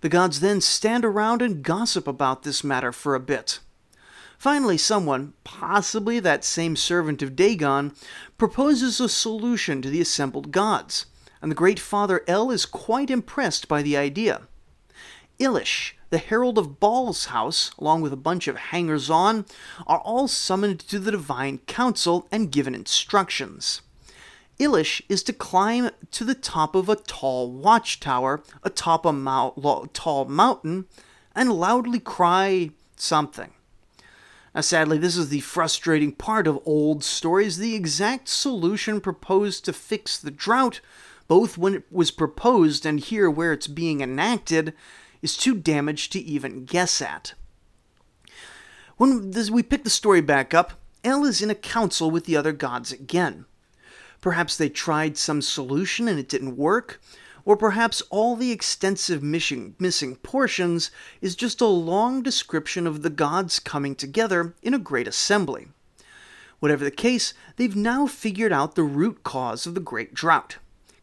The 0.00 0.08
gods 0.08 0.38
then 0.38 0.60
stand 0.60 1.04
around 1.04 1.42
and 1.42 1.64
gossip 1.64 2.06
about 2.06 2.44
this 2.44 2.62
matter 2.62 2.92
for 2.92 3.16
a 3.16 3.20
bit. 3.20 3.58
Finally, 4.38 4.78
someone, 4.78 5.32
possibly 5.42 6.20
that 6.20 6.44
same 6.44 6.76
servant 6.76 7.22
of 7.22 7.34
Dagon, 7.34 7.92
proposes 8.38 9.00
a 9.00 9.08
solution 9.08 9.82
to 9.82 9.90
the 9.90 10.00
assembled 10.00 10.52
gods 10.52 11.06
and 11.40 11.50
the 11.50 11.56
great 11.56 11.78
father 11.78 12.22
El 12.26 12.50
is 12.50 12.66
quite 12.66 13.10
impressed 13.10 13.68
by 13.68 13.82
the 13.82 13.96
idea. 13.96 14.42
Ilish, 15.38 15.92
the 16.10 16.18
herald 16.18 16.58
of 16.58 16.80
Baal's 16.80 17.26
house, 17.26 17.70
along 17.78 18.00
with 18.00 18.12
a 18.12 18.16
bunch 18.16 18.48
of 18.48 18.56
hangers 18.56 19.08
on, 19.08 19.46
are 19.86 20.00
all 20.00 20.26
summoned 20.26 20.80
to 20.80 20.98
the 20.98 21.12
divine 21.12 21.58
council 21.58 22.26
and 22.32 22.50
given 22.50 22.74
instructions. 22.74 23.82
Ilish 24.58 25.02
is 25.08 25.22
to 25.22 25.32
climb 25.32 25.90
to 26.10 26.24
the 26.24 26.34
top 26.34 26.74
of 26.74 26.88
a 26.88 26.96
tall 26.96 27.50
watchtower 27.52 28.42
atop 28.64 29.06
a 29.06 29.12
mount, 29.12 29.62
tall 29.94 30.24
mountain 30.24 30.86
and 31.34 31.52
loudly 31.52 32.00
cry 32.00 32.70
something. 32.96 33.52
Now, 34.54 34.62
sadly, 34.62 34.98
this 34.98 35.16
is 35.16 35.28
the 35.28 35.40
frustrating 35.40 36.10
part 36.10 36.48
of 36.48 36.58
old 36.64 37.04
stories. 37.04 37.58
The 37.58 37.76
exact 37.76 38.28
solution 38.28 39.00
proposed 39.00 39.64
to 39.66 39.72
fix 39.72 40.18
the 40.18 40.32
drought 40.32 40.80
both 41.28 41.56
when 41.56 41.74
it 41.74 41.84
was 41.92 42.10
proposed 42.10 42.84
and 42.84 42.98
here 42.98 43.30
where 43.30 43.52
it's 43.52 43.66
being 43.66 44.00
enacted, 44.00 44.72
is 45.22 45.36
too 45.36 45.54
damaged 45.54 46.12
to 46.12 46.20
even 46.20 46.64
guess 46.64 47.00
at. 47.02 47.34
When 48.96 49.30
we 49.52 49.62
pick 49.62 49.84
the 49.84 49.90
story 49.90 50.20
back 50.20 50.52
up, 50.52 50.72
El 51.04 51.24
is 51.24 51.40
in 51.40 51.50
a 51.50 51.54
council 51.54 52.10
with 52.10 52.24
the 52.24 52.36
other 52.36 52.52
gods 52.52 52.90
again. 52.90 53.44
Perhaps 54.20 54.56
they 54.56 54.68
tried 54.68 55.16
some 55.16 55.40
solution 55.40 56.08
and 56.08 56.18
it 56.18 56.28
didn't 56.28 56.56
work, 56.56 57.00
or 57.44 57.56
perhaps 57.56 58.02
all 58.10 58.34
the 58.34 58.50
extensive 58.50 59.22
missing, 59.22 59.76
missing 59.78 60.16
portions 60.16 60.90
is 61.20 61.36
just 61.36 61.60
a 61.60 61.66
long 61.66 62.22
description 62.22 62.86
of 62.86 63.02
the 63.02 63.10
gods 63.10 63.60
coming 63.60 63.94
together 63.94 64.54
in 64.62 64.74
a 64.74 64.78
great 64.78 65.06
assembly. 65.06 65.68
Whatever 66.58 66.84
the 66.84 66.90
case, 66.90 67.34
they've 67.56 67.76
now 67.76 68.06
figured 68.06 68.52
out 68.52 68.74
the 68.74 68.82
root 68.82 69.22
cause 69.22 69.66
of 69.66 69.74
the 69.74 69.80
great 69.80 70.12
drought. 70.12 70.56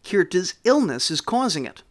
Kirta's 0.05 0.53
illness 0.63 1.09
is 1.09 1.19
causing 1.19 1.65
it. 1.65 1.81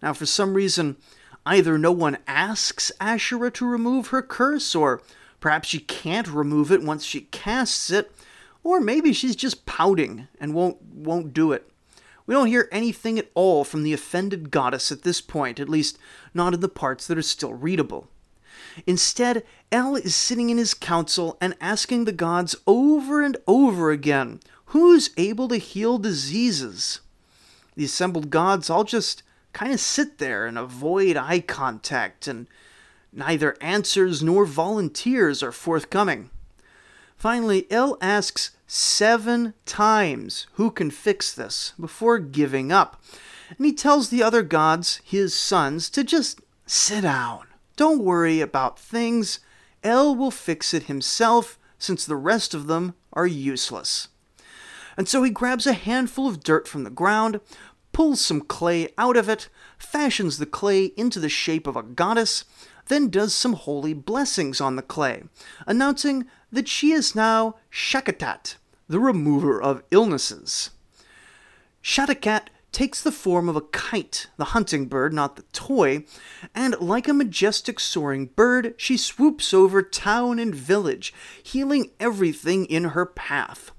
Now, 0.00 0.14
for 0.14 0.24
some 0.24 0.54
reason, 0.54 0.96
either 1.44 1.76
no 1.76 1.92
one 1.92 2.18
asks 2.26 2.92
Asherah 3.00 3.50
to 3.52 3.66
remove 3.66 4.08
her 4.08 4.22
curse, 4.22 4.74
or 4.74 5.02
perhaps 5.40 5.68
she 5.68 5.80
can't 5.80 6.28
remove 6.28 6.70
it 6.70 6.82
once 6.82 7.04
she 7.04 7.22
casts 7.22 7.90
it, 7.90 8.12
or 8.62 8.80
maybe 8.80 9.12
she's 9.12 9.36
just 9.36 9.66
pouting 9.66 10.28
and 10.38 10.54
won't 10.54 10.80
won't 10.82 11.34
do 11.34 11.52
it. 11.52 11.70
We 12.26 12.34
don't 12.34 12.46
hear 12.46 12.68
anything 12.70 13.18
at 13.18 13.30
all 13.34 13.64
from 13.64 13.82
the 13.82 13.92
offended 13.92 14.50
goddess 14.50 14.92
at 14.92 15.02
this 15.02 15.20
point, 15.20 15.58
at 15.58 15.68
least 15.68 15.98
not 16.32 16.54
in 16.54 16.60
the 16.60 16.68
parts 16.68 17.06
that 17.08 17.18
are 17.18 17.22
still 17.22 17.54
readable. 17.54 18.08
Instead, 18.86 19.42
El 19.72 19.96
is 19.96 20.14
sitting 20.14 20.50
in 20.50 20.58
his 20.58 20.74
council 20.74 21.36
and 21.40 21.56
asking 21.60 22.04
the 22.04 22.12
gods 22.12 22.54
over 22.66 23.22
and 23.22 23.36
over 23.48 23.90
again 23.90 24.38
who's 24.66 25.10
able 25.16 25.48
to 25.48 25.56
heal 25.56 25.98
diseases 25.98 27.00
the 27.76 27.84
assembled 27.84 28.30
gods 28.30 28.68
all 28.68 28.84
just 28.84 29.22
kind 29.52 29.72
of 29.72 29.80
sit 29.80 30.18
there 30.18 30.46
and 30.46 30.58
avoid 30.58 31.16
eye 31.16 31.40
contact, 31.40 32.26
and 32.26 32.46
neither 33.12 33.56
answers 33.60 34.22
nor 34.22 34.44
volunteers 34.44 35.42
are 35.42 35.52
forthcoming. 35.52 36.30
Finally, 37.16 37.66
El 37.70 37.98
asks 38.00 38.52
seven 38.66 39.52
times 39.66 40.46
who 40.54 40.70
can 40.70 40.90
fix 40.90 41.32
this 41.32 41.74
before 41.78 42.18
giving 42.18 42.72
up, 42.72 43.02
and 43.56 43.66
he 43.66 43.72
tells 43.72 44.08
the 44.08 44.22
other 44.22 44.42
gods, 44.42 45.00
his 45.04 45.34
sons, 45.34 45.90
to 45.90 46.04
just 46.04 46.40
sit 46.66 47.02
down. 47.02 47.46
Don't 47.76 48.04
worry 48.04 48.40
about 48.40 48.78
things. 48.78 49.40
El 49.82 50.14
will 50.14 50.30
fix 50.30 50.72
it 50.72 50.84
himself, 50.84 51.58
since 51.78 52.06
the 52.06 52.16
rest 52.16 52.54
of 52.54 52.68
them 52.68 52.94
are 53.12 53.26
useless. 53.26 54.08
And 54.96 55.08
so 55.08 55.22
he 55.22 55.30
grabs 55.30 55.66
a 55.66 55.72
handful 55.72 56.26
of 56.26 56.42
dirt 56.42 56.68
from 56.68 56.84
the 56.84 56.90
ground, 56.90 57.40
pulls 57.92 58.20
some 58.20 58.40
clay 58.40 58.88
out 58.98 59.16
of 59.16 59.28
it, 59.28 59.48
fashions 59.78 60.38
the 60.38 60.46
clay 60.46 60.86
into 60.96 61.18
the 61.18 61.28
shape 61.28 61.66
of 61.66 61.76
a 61.76 61.82
goddess, 61.82 62.44
then 62.88 63.08
does 63.08 63.34
some 63.34 63.54
holy 63.54 63.94
blessings 63.94 64.60
on 64.60 64.76
the 64.76 64.82
clay, 64.82 65.22
announcing 65.66 66.26
that 66.50 66.68
she 66.68 66.92
is 66.92 67.14
now 67.14 67.56
Shatakat, 67.70 68.56
the 68.88 68.98
remover 68.98 69.60
of 69.60 69.82
illnesses. 69.90 70.70
Shatakat 71.82 72.48
takes 72.72 73.02
the 73.02 73.12
form 73.12 73.48
of 73.48 73.56
a 73.56 73.60
kite, 73.60 74.28
the 74.36 74.46
hunting 74.46 74.86
bird, 74.86 75.12
not 75.12 75.36
the 75.36 75.42
toy, 75.52 76.04
and 76.54 76.78
like 76.80 77.08
a 77.08 77.14
majestic 77.14 77.80
soaring 77.80 78.26
bird, 78.26 78.74
she 78.76 78.96
swoops 78.96 79.52
over 79.52 79.82
town 79.82 80.38
and 80.38 80.54
village, 80.54 81.12
healing 81.42 81.90
everything 81.98 82.64
in 82.66 82.86
her 82.86 83.06
path. 83.06 83.72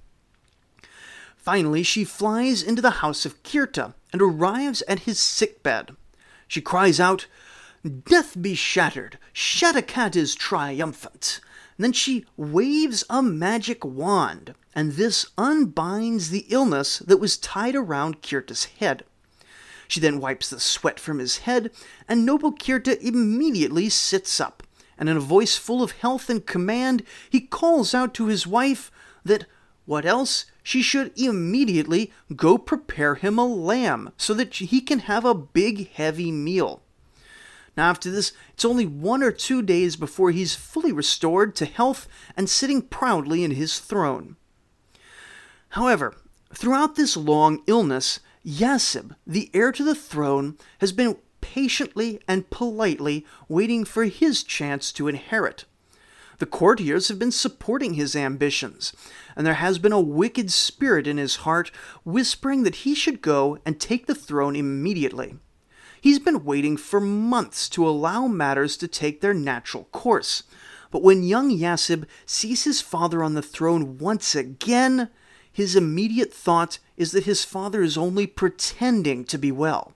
Finally, 1.41 1.81
she 1.81 2.03
flies 2.03 2.61
into 2.61 2.83
the 2.83 3.01
house 3.01 3.25
of 3.25 3.41
Kirta 3.41 3.95
and 4.13 4.21
arrives 4.21 4.83
at 4.87 4.99
his 4.99 5.19
sick 5.19 5.63
bed. 5.63 5.95
She 6.47 6.61
cries 6.61 6.99
out, 6.99 7.25
Death 8.03 8.39
be 8.39 8.53
shattered! 8.53 9.17
Shatakat 9.33 10.15
is 10.15 10.35
triumphant! 10.35 11.39
And 11.77 11.85
then 11.85 11.93
she 11.93 12.25
waves 12.37 13.03
a 13.09 13.23
magic 13.23 13.83
wand, 13.83 14.53
and 14.75 14.91
this 14.91 15.25
unbinds 15.35 16.29
the 16.29 16.45
illness 16.49 16.99
that 16.99 17.17
was 17.17 17.37
tied 17.37 17.75
around 17.75 18.21
Kirta's 18.21 18.65
head. 18.65 19.03
She 19.87 19.99
then 19.99 20.19
wipes 20.19 20.51
the 20.51 20.59
sweat 20.59 20.99
from 20.99 21.17
his 21.17 21.39
head, 21.39 21.71
and 22.07 22.23
noble 22.23 22.53
Kirta 22.53 23.01
immediately 23.01 23.89
sits 23.89 24.39
up, 24.39 24.61
and 24.95 25.09
in 25.09 25.17
a 25.17 25.21
voice 25.21 25.57
full 25.57 25.81
of 25.81 25.93
health 25.93 26.29
and 26.29 26.45
command, 26.45 27.01
he 27.31 27.41
calls 27.41 27.95
out 27.95 28.13
to 28.13 28.27
his 28.27 28.45
wife 28.45 28.91
that 29.25 29.47
What 29.85 30.05
else? 30.05 30.45
She 30.63 30.81
should 30.81 31.11
immediately 31.17 32.11
go 32.35 32.57
prepare 32.57 33.15
him 33.15 33.39
a 33.39 33.45
lamb 33.45 34.11
so 34.17 34.33
that 34.35 34.53
he 34.53 34.81
can 34.81 34.99
have 34.99 35.25
a 35.25 35.33
big, 35.33 35.89
heavy 35.91 36.31
meal. 36.31 36.81
Now, 37.75 37.89
after 37.89 38.11
this, 38.11 38.33
it's 38.53 38.65
only 38.65 38.85
one 38.85 39.23
or 39.23 39.31
two 39.31 39.61
days 39.61 39.95
before 39.95 40.31
he's 40.31 40.55
fully 40.55 40.91
restored 40.91 41.55
to 41.55 41.65
health 41.65 42.07
and 42.35 42.49
sitting 42.49 42.81
proudly 42.81 43.43
in 43.43 43.51
his 43.51 43.79
throne. 43.79 44.35
However, 45.69 46.15
throughout 46.53 46.95
this 46.95 47.15
long 47.15 47.63
illness, 47.65 48.19
Yasib, 48.45 49.15
the 49.25 49.49
heir 49.53 49.71
to 49.71 49.83
the 49.83 49.95
throne, 49.95 50.57
has 50.79 50.91
been 50.91 51.17
patiently 51.39 52.19
and 52.27 52.49
politely 52.49 53.25
waiting 53.47 53.85
for 53.85 54.05
his 54.05 54.43
chance 54.43 54.91
to 54.91 55.07
inherit. 55.07 55.65
The 56.41 56.47
courtiers 56.47 57.07
have 57.09 57.19
been 57.19 57.31
supporting 57.31 57.93
his 57.93 58.15
ambitions, 58.15 58.93
and 59.35 59.45
there 59.45 59.53
has 59.53 59.77
been 59.77 59.91
a 59.91 60.01
wicked 60.01 60.51
spirit 60.51 61.05
in 61.05 61.17
his 61.17 61.35
heart 61.45 61.69
whispering 62.03 62.63
that 62.63 62.77
he 62.77 62.95
should 62.95 63.21
go 63.21 63.59
and 63.63 63.79
take 63.79 64.07
the 64.07 64.15
throne 64.15 64.55
immediately. 64.55 65.35
He's 66.01 66.17
been 66.17 66.43
waiting 66.43 66.77
for 66.77 66.99
months 66.99 67.69
to 67.69 67.87
allow 67.87 68.25
matters 68.25 68.75
to 68.77 68.87
take 68.87 69.21
their 69.21 69.35
natural 69.35 69.83
course. 69.91 70.41
But 70.89 71.03
when 71.03 71.21
young 71.21 71.51
Yasib 71.51 72.07
sees 72.25 72.63
his 72.63 72.81
father 72.81 73.21
on 73.21 73.35
the 73.35 73.43
throne 73.43 73.99
once 73.99 74.33
again, 74.33 75.11
his 75.51 75.75
immediate 75.75 76.33
thought 76.33 76.79
is 76.97 77.11
that 77.11 77.25
his 77.25 77.45
father 77.45 77.83
is 77.83 77.99
only 77.99 78.25
pretending 78.25 79.25
to 79.25 79.37
be 79.37 79.51
well. 79.51 79.93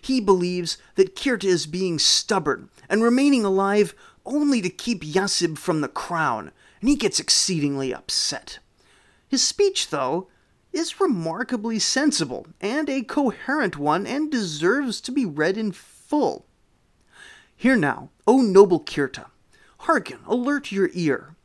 He 0.00 0.20
believes 0.20 0.76
that 0.96 1.14
Kirta 1.14 1.44
is 1.44 1.66
being 1.66 2.00
stubborn 2.00 2.68
and 2.88 3.04
remaining 3.04 3.44
alive 3.44 3.94
only 4.24 4.62
to 4.62 4.70
keep 4.70 5.02
Yasib 5.02 5.58
from 5.58 5.80
the 5.80 5.88
crown, 5.88 6.52
and 6.80 6.88
he 6.88 6.96
gets 6.96 7.20
exceedingly 7.20 7.94
upset. 7.94 8.58
His 9.28 9.42
speech, 9.42 9.90
though, 9.90 10.28
is 10.72 11.00
remarkably 11.00 11.78
sensible 11.78 12.46
and 12.60 12.88
a 12.88 13.02
coherent 13.02 13.76
one 13.76 14.06
and 14.06 14.30
deserves 14.30 15.00
to 15.02 15.12
be 15.12 15.24
read 15.24 15.56
in 15.56 15.72
full. 15.72 16.46
Hear 17.56 17.76
now, 17.76 18.10
O 18.26 18.40
noble 18.40 18.80
Kirta, 18.80 19.26
hearken, 19.78 20.20
alert 20.26 20.72
your 20.72 20.90
ear. 20.94 21.36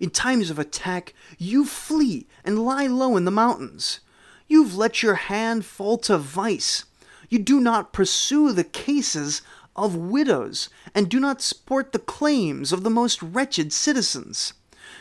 In 0.00 0.10
times 0.10 0.50
of 0.50 0.58
attack, 0.58 1.14
you 1.38 1.64
flee 1.64 2.26
and 2.44 2.64
lie 2.64 2.86
low 2.86 3.16
in 3.16 3.24
the 3.24 3.30
mountains. 3.30 4.00
You've 4.48 4.74
let 4.74 5.02
your 5.02 5.14
hand 5.14 5.64
fall 5.64 5.98
to 5.98 6.18
vice. 6.18 6.84
You 7.28 7.38
do 7.38 7.60
not 7.60 7.92
pursue 7.92 8.52
the 8.52 8.64
cases 8.64 9.42
of 9.74 9.96
widows, 9.96 10.68
and 10.94 11.08
do 11.08 11.18
not 11.18 11.42
support 11.42 11.92
the 11.92 11.98
claims 11.98 12.72
of 12.72 12.82
the 12.82 12.90
most 12.90 13.22
wretched 13.22 13.72
citizens. 13.72 14.52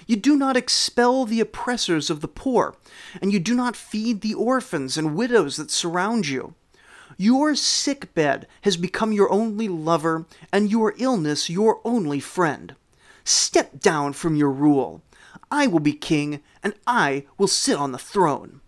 You 0.08 0.16
do 0.16 0.36
not 0.36 0.58
expel 0.58 1.26
the 1.26 1.40
oppressors 1.40 2.10
of 2.10 2.22
the 2.22 2.28
poor, 2.28 2.76
and 3.22 3.32
you 3.34 3.40
do 3.40 3.54
not 3.54 3.76
feed 3.76 4.22
the 4.22 4.34
orphans 4.34 4.98
and 4.98 5.16
widows 5.16 5.58
that 5.58 5.72
surround 5.72 6.28
you. 6.28 6.56
Your 7.18 7.56
sick 7.56 8.14
bed 8.14 8.48
has 8.62 8.78
become 8.78 9.12
your 9.12 9.32
only 9.32 9.68
lover, 9.68 10.26
and 10.52 10.72
your 10.72 10.94
illness 10.98 11.50
your 11.50 11.80
only 11.84 12.20
friend. 12.20 12.76
Step 13.24 13.80
down 13.80 14.14
from 14.14 14.36
your 14.36 14.52
rule. 14.52 15.02
I 15.52 15.68
will 15.68 15.80
be 15.80 15.94
king, 15.94 16.42
and 16.64 16.74
I 16.88 17.26
will 17.38 17.48
sit 17.48 17.78
on 17.78 17.92
the 17.92 17.98
throne. 17.98 18.62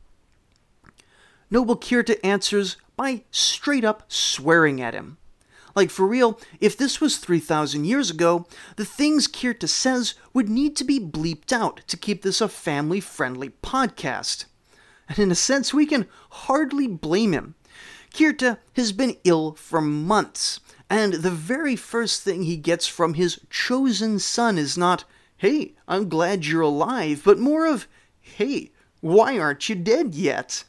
Noble 1.50 1.78
Kirta 1.78 2.20
answers 2.24 2.78
by 2.96 3.24
straight 3.32 3.86
up 3.86 4.04
swearing 4.08 4.82
at 4.82 4.94
him. 4.94 5.18
Like, 5.76 5.90
for 5.90 6.06
real, 6.06 6.40
if 6.60 6.78
this 6.78 7.02
was 7.02 7.18
3,000 7.18 7.86
years 7.86 8.10
ago, 8.10 8.46
the 8.76 8.86
things 8.86 9.28
Kirta 9.28 9.68
says 9.68 10.14
would 10.34 10.50
need 10.50 10.76
to 10.78 10.84
be 10.84 11.00
bleeped 11.00 11.52
out 11.52 11.82
to 11.88 11.98
keep 11.98 12.22
this 12.22 12.42
a 12.42 12.48
family 12.48 13.00
friendly 13.00 13.50
podcast. 13.50 14.46
And 15.10 15.18
in 15.20 15.32
a 15.32 15.36
sense, 15.36 15.74
we 15.74 15.86
can 15.86 16.08
hardly 16.30 16.88
blame 16.88 17.34
him. 17.34 17.56
Kirta 18.14 18.60
has 18.74 18.92
been 18.92 19.18
ill 19.24 19.54
for 19.54 19.82
months, 19.82 20.60
and 20.90 21.14
the 21.14 21.32
very 21.32 21.76
first 21.76 22.22
thing 22.22 22.44
he 22.44 22.58
gets 22.58 22.86
from 22.86 23.16
his 23.16 23.40
chosen 23.50 24.20
son 24.20 24.60
is 24.60 24.78
not, 24.78 25.04
hey, 25.38 25.74
I'm 25.88 26.08
glad 26.08 26.46
you're 26.46 26.62
alive, 26.62 27.24
but 27.26 27.40
more 27.40 27.66
of, 27.66 27.88
hey, 28.22 28.72
why 29.02 29.40
aren't 29.40 29.68
you 29.68 29.76
dead 29.76 30.14
yet? 30.14 30.64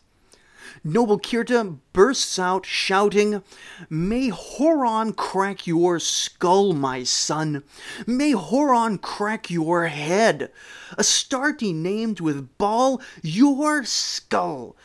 Noble 0.87 1.18
Kirta 1.18 1.78
bursts 1.95 2.39
out 2.39 2.66
shouting, 2.66 3.43
May 3.89 4.28
Horon 4.28 5.14
crack 5.14 5.66
your 5.66 5.99
skull, 5.99 6.74
my 6.74 7.05
son! 7.05 7.64
May 8.07 8.32
Horon 8.32 8.99
crack 8.99 9.51
your 9.51 9.87
head! 9.87 10.53
Astarte 10.99 11.62
named 11.62 12.20
with 12.20 12.59
Baal 12.59 13.01
your 13.22 13.85
skull! 13.85 14.76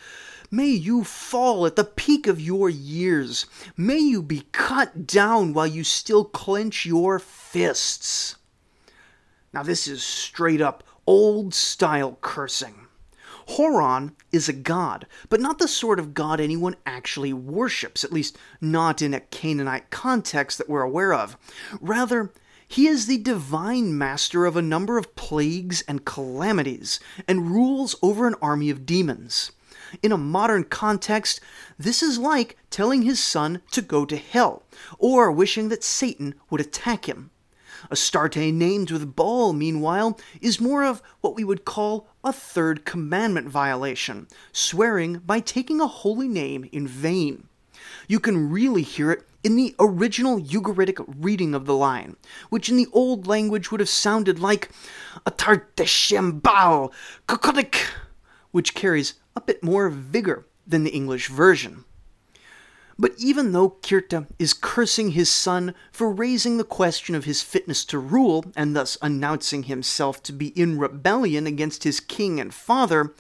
May 0.50 0.70
you 0.70 1.04
fall 1.04 1.66
at 1.66 1.76
the 1.76 1.84
peak 1.84 2.28
of 2.28 2.40
your 2.40 2.70
years. 2.70 3.46
May 3.76 4.00
you 4.00 4.24
be 4.24 4.46
cut 4.54 5.06
down 5.06 5.54
while 5.54 5.68
you 5.68 5.84
still 5.84 6.24
clench 6.24 6.86
your 6.86 7.20
fists. 7.20 8.38
Now, 9.52 9.64
this 9.64 9.86
is 9.86 10.02
straight 10.02 10.62
up 10.62 10.82
old 11.06 11.54
style 11.54 12.18
cursing. 12.22 12.79
Horon 13.50 14.16
is 14.32 14.48
a 14.48 14.54
god, 14.54 15.08
but 15.28 15.42
not 15.42 15.58
the 15.58 15.68
sort 15.68 16.00
of 16.00 16.14
god 16.14 16.40
anyone 16.40 16.76
actually 16.86 17.34
worships, 17.34 18.04
at 18.04 18.14
least 18.14 18.38
not 18.62 19.02
in 19.02 19.12
a 19.14 19.22
Canaanite 19.22 19.90
context 19.90 20.60
that 20.60 20.70
we're 20.70 20.84
aware 20.84 21.14
of. 21.14 21.36
Rather, 21.82 22.32
he 22.68 22.86
is 22.86 23.08
the 23.08 23.18
divine 23.18 23.98
master 23.98 24.46
of 24.46 24.56
a 24.56 24.62
number 24.62 25.00
of 25.00 25.16
plagues 25.16 25.82
and 25.88 26.06
calamities, 26.06 27.00
and 27.28 27.50
rules 27.50 27.96
over 28.04 28.28
an 28.28 28.36
army 28.40 28.70
of 28.70 28.86
demons. 28.86 29.52
In 30.04 30.12
a 30.12 30.18
modern 30.18 30.66
context, 30.66 31.42
this 31.80 32.04
is 32.04 32.20
like 32.20 32.56
telling 32.70 33.02
his 33.02 33.20
son 33.20 33.64
to 33.72 33.82
go 33.82 34.06
to 34.06 34.16
hell, 34.16 34.62
or 35.00 35.32
wishing 35.32 35.70
that 35.70 35.84
Satan 35.84 36.36
would 36.52 36.62
attack 36.62 37.10
him. 37.10 37.32
Astarte 37.90 38.54
named 38.54 38.92
with 38.92 39.16
Baal, 39.16 39.54
meanwhile, 39.54 40.20
is 40.42 40.60
more 40.60 40.84
of 40.84 41.02
what 41.22 41.36
we 41.36 41.44
would 41.44 41.66
call 41.66 42.08
a 42.24 42.34
third 42.34 42.86
commandment 42.86 43.48
violation, 43.48 44.28
swearing 44.52 45.20
by 45.20 45.40
taking 45.40 45.82
a 45.82 45.88
holy 45.88 46.28
name 46.28 46.68
in 46.72 46.88
vain. 46.88 47.48
You 48.08 48.20
can 48.20 48.50
really 48.50 48.82
hear 48.82 49.12
it 49.12 49.28
in 49.44 49.56
the 49.56 49.76
original 49.80 50.40
Ugaritic 50.40 51.04
reading 51.20 51.54
of 51.54 51.66
the 51.66 51.76
line, 51.76 52.18
which 52.50 52.70
in 52.70 52.76
the 52.76 52.88
old 52.92 53.28
language 53.28 53.72
would 53.72 53.80
have 53.80 53.90
sounded 53.90 54.40
like 54.40 54.70
Atarteshembal 55.26 56.92
Kokodik, 57.28 57.76
which 58.52 58.76
carries 58.76 59.14
a 59.36 59.42
bit 59.42 59.64
more 59.64 59.90
vigor 59.90 60.46
than 60.68 60.84
the 60.84 60.92
English 60.92 61.30
version. 61.30 61.86
But 63.02 63.14
even 63.18 63.54
though 63.54 63.78
Kirta 63.82 64.28
is 64.38 64.54
cursing 64.54 65.12
his 65.12 65.30
son 65.30 65.74
for 65.90 66.12
raising 66.12 66.58
the 66.58 66.66
question 66.66 67.16
of 67.16 67.24
his 67.24 67.42
fitness 67.42 67.86
to 67.86 67.98
rule, 67.98 68.44
and 68.58 68.76
thus 68.76 68.98
announcing 69.02 69.64
himself 69.64 70.22
to 70.24 70.34
be 70.34 70.48
in 70.48 70.78
rebellion 70.78 71.48
against 71.48 71.86
his 71.86 72.02
king 72.02 72.42
and 72.42 72.54
father, 72.54 73.14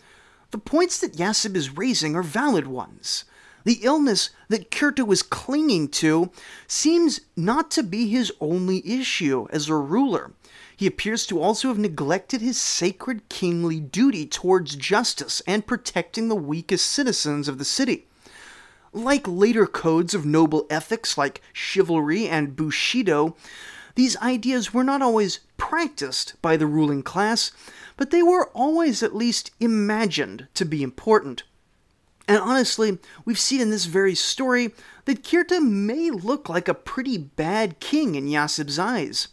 the 0.52 0.58
points 0.58 1.00
that 1.00 1.16
Yasib 1.16 1.56
is 1.56 1.78
raising 1.78 2.14
are 2.14 2.24
valid 2.24 2.68
ones. 2.68 3.24
The 3.64 3.80
illness 3.82 4.32
that 4.50 4.70
Kirta 4.70 5.08
was 5.08 5.24
clinging 5.24 5.88
to 5.90 6.30
seems 6.68 7.22
not 7.38 7.72
to 7.72 7.82
be 7.82 8.10
his 8.10 8.34
only 8.42 8.86
issue 8.86 9.48
as 9.50 9.70
a 9.70 9.76
ruler. 9.76 10.34
He 10.76 10.88
appears 10.88 11.26
to 11.28 11.42
also 11.42 11.70
have 11.70 11.80
neglected 11.80 12.42
his 12.42 12.60
sacred 12.60 13.30
kingly 13.30 13.80
duty 13.80 14.26
towards 14.26 14.76
justice 14.76 15.42
and 15.48 15.66
protecting 15.66 16.28
the 16.28 16.36
weakest 16.36 16.86
citizens 16.86 17.48
of 17.48 17.60
the 17.60 17.66
city. 17.66 18.08
Like 18.92 19.28
later 19.28 19.68
codes 19.68 20.14
of 20.14 20.26
noble 20.26 20.66
ethics 20.70 21.18
like 21.18 21.42
chivalry 21.54 22.28
and 22.28 22.56
bushido, 22.56 23.36
these 23.96 24.18
ideas 24.18 24.74
were 24.74 24.84
not 24.84 25.02
always 25.02 25.40
practiced 25.58 26.34
by 26.42 26.58
the 26.58 26.68
ruling 26.68 27.04
class, 27.04 27.52
but 27.98 28.12
they 28.12 28.24
were 28.24 28.50
always 28.54 29.04
at 29.04 29.16
least 29.16 29.52
imagined 29.60 30.48
to 30.54 30.66
be 30.66 30.82
important. 30.82 31.44
And 32.28 32.38
honestly, 32.38 33.00
we've 33.26 33.40
seen 33.40 33.60
in 33.60 33.72
this 33.72 33.86
very 33.86 34.16
story 34.16 34.72
that 35.06 35.24
Kirta 35.24 35.60
may 35.60 36.12
look 36.12 36.48
like 36.48 36.68
a 36.68 36.74
pretty 36.74 37.18
bad 37.18 37.80
king 37.80 38.16
in 38.16 38.28
Yasib's 38.28 38.78
eyes. 38.78 39.30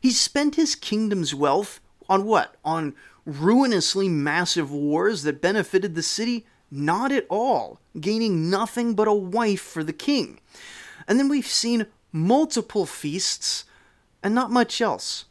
He 0.00 0.10
spent 0.10 0.54
his 0.54 0.74
kingdom's 0.74 1.34
wealth 1.34 1.80
on 2.08 2.24
what? 2.24 2.56
On 2.64 2.94
ruinously 3.26 4.08
massive 4.08 4.70
wars 4.70 5.22
that 5.24 5.42
benefited 5.42 5.94
the 5.94 6.02
city 6.02 6.46
not 6.70 7.12
at 7.12 7.26
all, 7.28 7.80
gaining 8.00 8.50
nothing 8.50 8.94
but 8.94 9.08
a 9.08 9.12
wife 9.12 9.60
for 9.60 9.82
the 9.82 9.92
king. 9.92 10.40
And 11.06 11.18
then 11.18 11.28
we've 11.28 11.46
seen 11.46 11.86
multiple 12.12 12.86
feasts 12.86 13.64
and 14.22 14.34
not 14.34 14.50
much 14.50 14.80
else. 14.80 15.24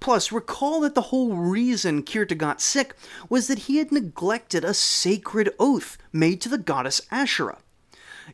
Plus, 0.00 0.32
recall 0.32 0.80
that 0.80 0.94
the 0.94 1.02
whole 1.02 1.34
reason 1.34 2.02
Kirta 2.02 2.36
got 2.36 2.60
sick 2.60 2.94
was 3.28 3.46
that 3.46 3.60
he 3.60 3.76
had 3.76 3.92
neglected 3.92 4.64
a 4.64 4.72
sacred 4.72 5.54
oath 5.58 5.98
made 6.12 6.40
to 6.40 6.48
the 6.48 6.58
goddess 6.58 7.02
Asherah. 7.10 7.58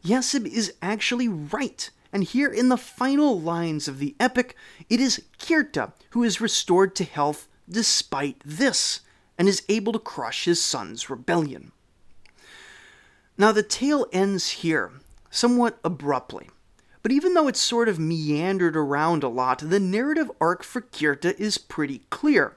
Yasib 0.05 0.47
is 0.47 0.75
actually 0.81 1.29
right, 1.29 1.91
and 2.13 2.25
here 2.25 2.49
in 2.49 2.69
the 2.69 2.77
final 2.77 3.41
lines 3.41 3.89
of 3.89 3.99
the 3.99 4.15
epic, 4.21 4.57
it 4.89 5.01
is 5.01 5.25
Kirta 5.39 5.93
who 6.11 6.23
is 6.23 6.41
restored 6.41 6.95
to 6.97 7.05
health 7.05 7.49
despite 7.69 8.41
this, 8.45 9.01
and 9.39 9.49
is 9.49 9.65
able 9.69 9.93
to 9.93 9.99
crush 9.99 10.45
his 10.45 10.63
son's 10.63 11.09
rebellion. 11.09 11.73
Now, 13.39 13.53
the 13.53 13.63
tale 13.63 14.07
ends 14.13 14.51
here, 14.51 14.93
somewhat 15.31 15.79
abruptly. 15.85 16.51
But 17.03 17.13
even 17.13 17.35
though 17.35 17.49
it's 17.49 17.61
sort 17.61 17.89
of 17.89 17.99
meandered 17.99 18.77
around 18.77 19.25
a 19.25 19.29
lot, 19.29 19.59
the 19.59 19.81
narrative 19.81 20.31
arc 20.41 20.63
for 20.63 20.81
Kirta 20.81 21.39
is 21.39 21.59
pretty 21.59 22.03
clear. 22.11 22.57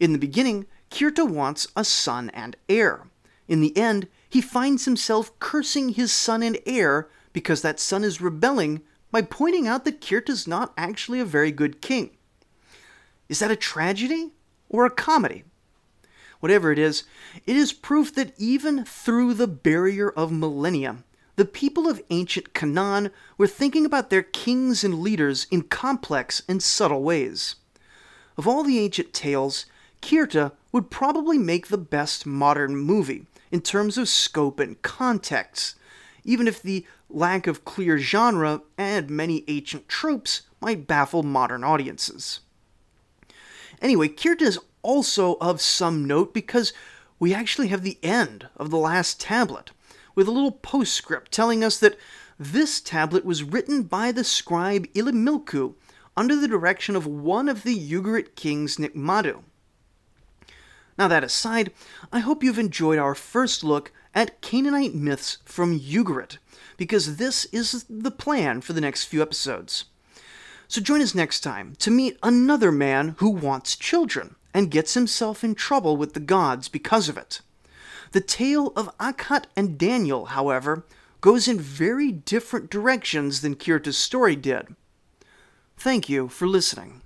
In 0.00 0.12
the 0.12 0.18
beginning, 0.18 0.66
Kirta 0.90 1.28
wants 1.28 1.66
a 1.76 1.84
son 1.84 2.30
and 2.30 2.56
heir. 2.68 3.08
In 3.46 3.60
the 3.60 3.76
end, 3.76 4.08
he 4.28 4.40
finds 4.40 4.84
himself 4.84 5.36
cursing 5.38 5.90
his 5.90 6.12
son 6.12 6.42
and 6.42 6.58
heir 6.64 7.08
because 7.32 7.62
that 7.62 7.80
son 7.80 8.04
is 8.04 8.20
rebelling 8.20 8.82
by 9.10 9.22
pointing 9.22 9.66
out 9.66 9.84
that 9.84 10.00
Kirta's 10.00 10.46
not 10.46 10.72
actually 10.76 11.20
a 11.20 11.24
very 11.24 11.50
good 11.50 11.82
king. 11.82 12.10
Is 13.28 13.40
that 13.40 13.50
a 13.50 13.56
tragedy 13.56 14.32
or 14.68 14.86
a 14.86 14.90
comedy? 14.90 15.44
Whatever 16.40 16.70
it 16.70 16.78
is, 16.78 17.04
it 17.46 17.56
is 17.56 17.72
proof 17.72 18.14
that 18.14 18.32
even 18.38 18.84
through 18.84 19.34
the 19.34 19.48
barrier 19.48 20.10
of 20.10 20.30
millennia, 20.30 20.98
the 21.36 21.44
people 21.44 21.88
of 21.88 22.02
ancient 22.10 22.54
Canaan 22.54 23.10
were 23.36 23.46
thinking 23.46 23.84
about 23.84 24.10
their 24.10 24.22
kings 24.22 24.82
and 24.84 25.00
leaders 25.00 25.46
in 25.50 25.62
complex 25.62 26.42
and 26.48 26.62
subtle 26.62 27.02
ways. 27.02 27.56
Of 28.36 28.46
all 28.46 28.62
the 28.62 28.78
ancient 28.78 29.12
tales, 29.12 29.66
Kirta 30.00 30.52
would 30.72 30.90
probably 30.90 31.38
make 31.38 31.68
the 31.68 31.78
best 31.78 32.26
modern 32.26 32.76
movie 32.76 33.26
in 33.50 33.60
terms 33.60 33.98
of 33.98 34.08
scope 34.08 34.60
and 34.60 34.80
context, 34.82 35.74
even 36.24 36.46
if 36.46 36.62
the 36.62 36.86
lack 37.08 37.46
of 37.46 37.64
clear 37.64 37.98
genre 37.98 38.62
and 38.76 39.10
many 39.10 39.44
ancient 39.48 39.88
tropes 39.88 40.42
might 40.60 40.86
baffle 40.86 41.22
modern 41.22 41.64
audiences. 41.64 42.40
Anyway, 43.80 44.08
Kirta 44.08 44.42
is 44.42 44.58
also 44.88 45.36
of 45.38 45.60
some 45.60 46.06
note 46.06 46.32
because 46.32 46.72
we 47.18 47.34
actually 47.34 47.68
have 47.68 47.82
the 47.82 47.98
end 48.02 48.48
of 48.56 48.70
the 48.70 48.78
last 48.78 49.20
tablet, 49.20 49.70
with 50.14 50.26
a 50.26 50.30
little 50.30 50.50
postscript 50.50 51.30
telling 51.30 51.62
us 51.62 51.78
that 51.78 51.98
this 52.38 52.80
tablet 52.80 53.22
was 53.22 53.42
written 53.42 53.82
by 53.82 54.10
the 54.10 54.24
scribe 54.24 54.86
Ilimilku 54.94 55.74
under 56.16 56.34
the 56.34 56.48
direction 56.48 56.96
of 56.96 57.06
one 57.06 57.50
of 57.50 57.64
the 57.64 57.78
Ugarit 57.78 58.34
kings 58.34 58.78
Nikmadu. 58.78 59.42
Now, 60.96 61.06
that 61.06 61.22
aside, 61.22 61.70
I 62.10 62.20
hope 62.20 62.42
you've 62.42 62.58
enjoyed 62.58 62.98
our 62.98 63.14
first 63.14 63.62
look 63.62 63.92
at 64.14 64.40
Canaanite 64.40 64.94
myths 64.94 65.36
from 65.44 65.78
Ugarit, 65.78 66.38
because 66.78 67.16
this 67.16 67.44
is 67.46 67.84
the 67.90 68.10
plan 68.10 68.62
for 68.62 68.72
the 68.72 68.80
next 68.80 69.04
few 69.04 69.20
episodes. 69.20 69.84
So 70.66 70.80
join 70.80 71.02
us 71.02 71.14
next 71.14 71.40
time 71.40 71.74
to 71.80 71.90
meet 71.90 72.18
another 72.22 72.72
man 72.72 73.16
who 73.18 73.28
wants 73.28 73.76
children 73.76 74.36
and 74.54 74.70
gets 74.70 74.94
himself 74.94 75.44
in 75.44 75.54
trouble 75.54 75.96
with 75.96 76.14
the 76.14 76.20
gods 76.20 76.68
because 76.68 77.08
of 77.08 77.16
it. 77.16 77.40
The 78.12 78.20
tale 78.20 78.72
of 78.74 78.96
Aqhat 78.98 79.44
and 79.54 79.78
Daniel, 79.78 80.26
however, 80.26 80.84
goes 81.20 81.48
in 81.48 81.58
very 81.58 82.12
different 82.12 82.70
directions 82.70 83.40
than 83.40 83.56
Kirta's 83.56 83.98
story 83.98 84.36
did. 84.36 84.74
Thank 85.76 86.08
you 86.08 86.28
for 86.28 86.46
listening. 86.46 87.02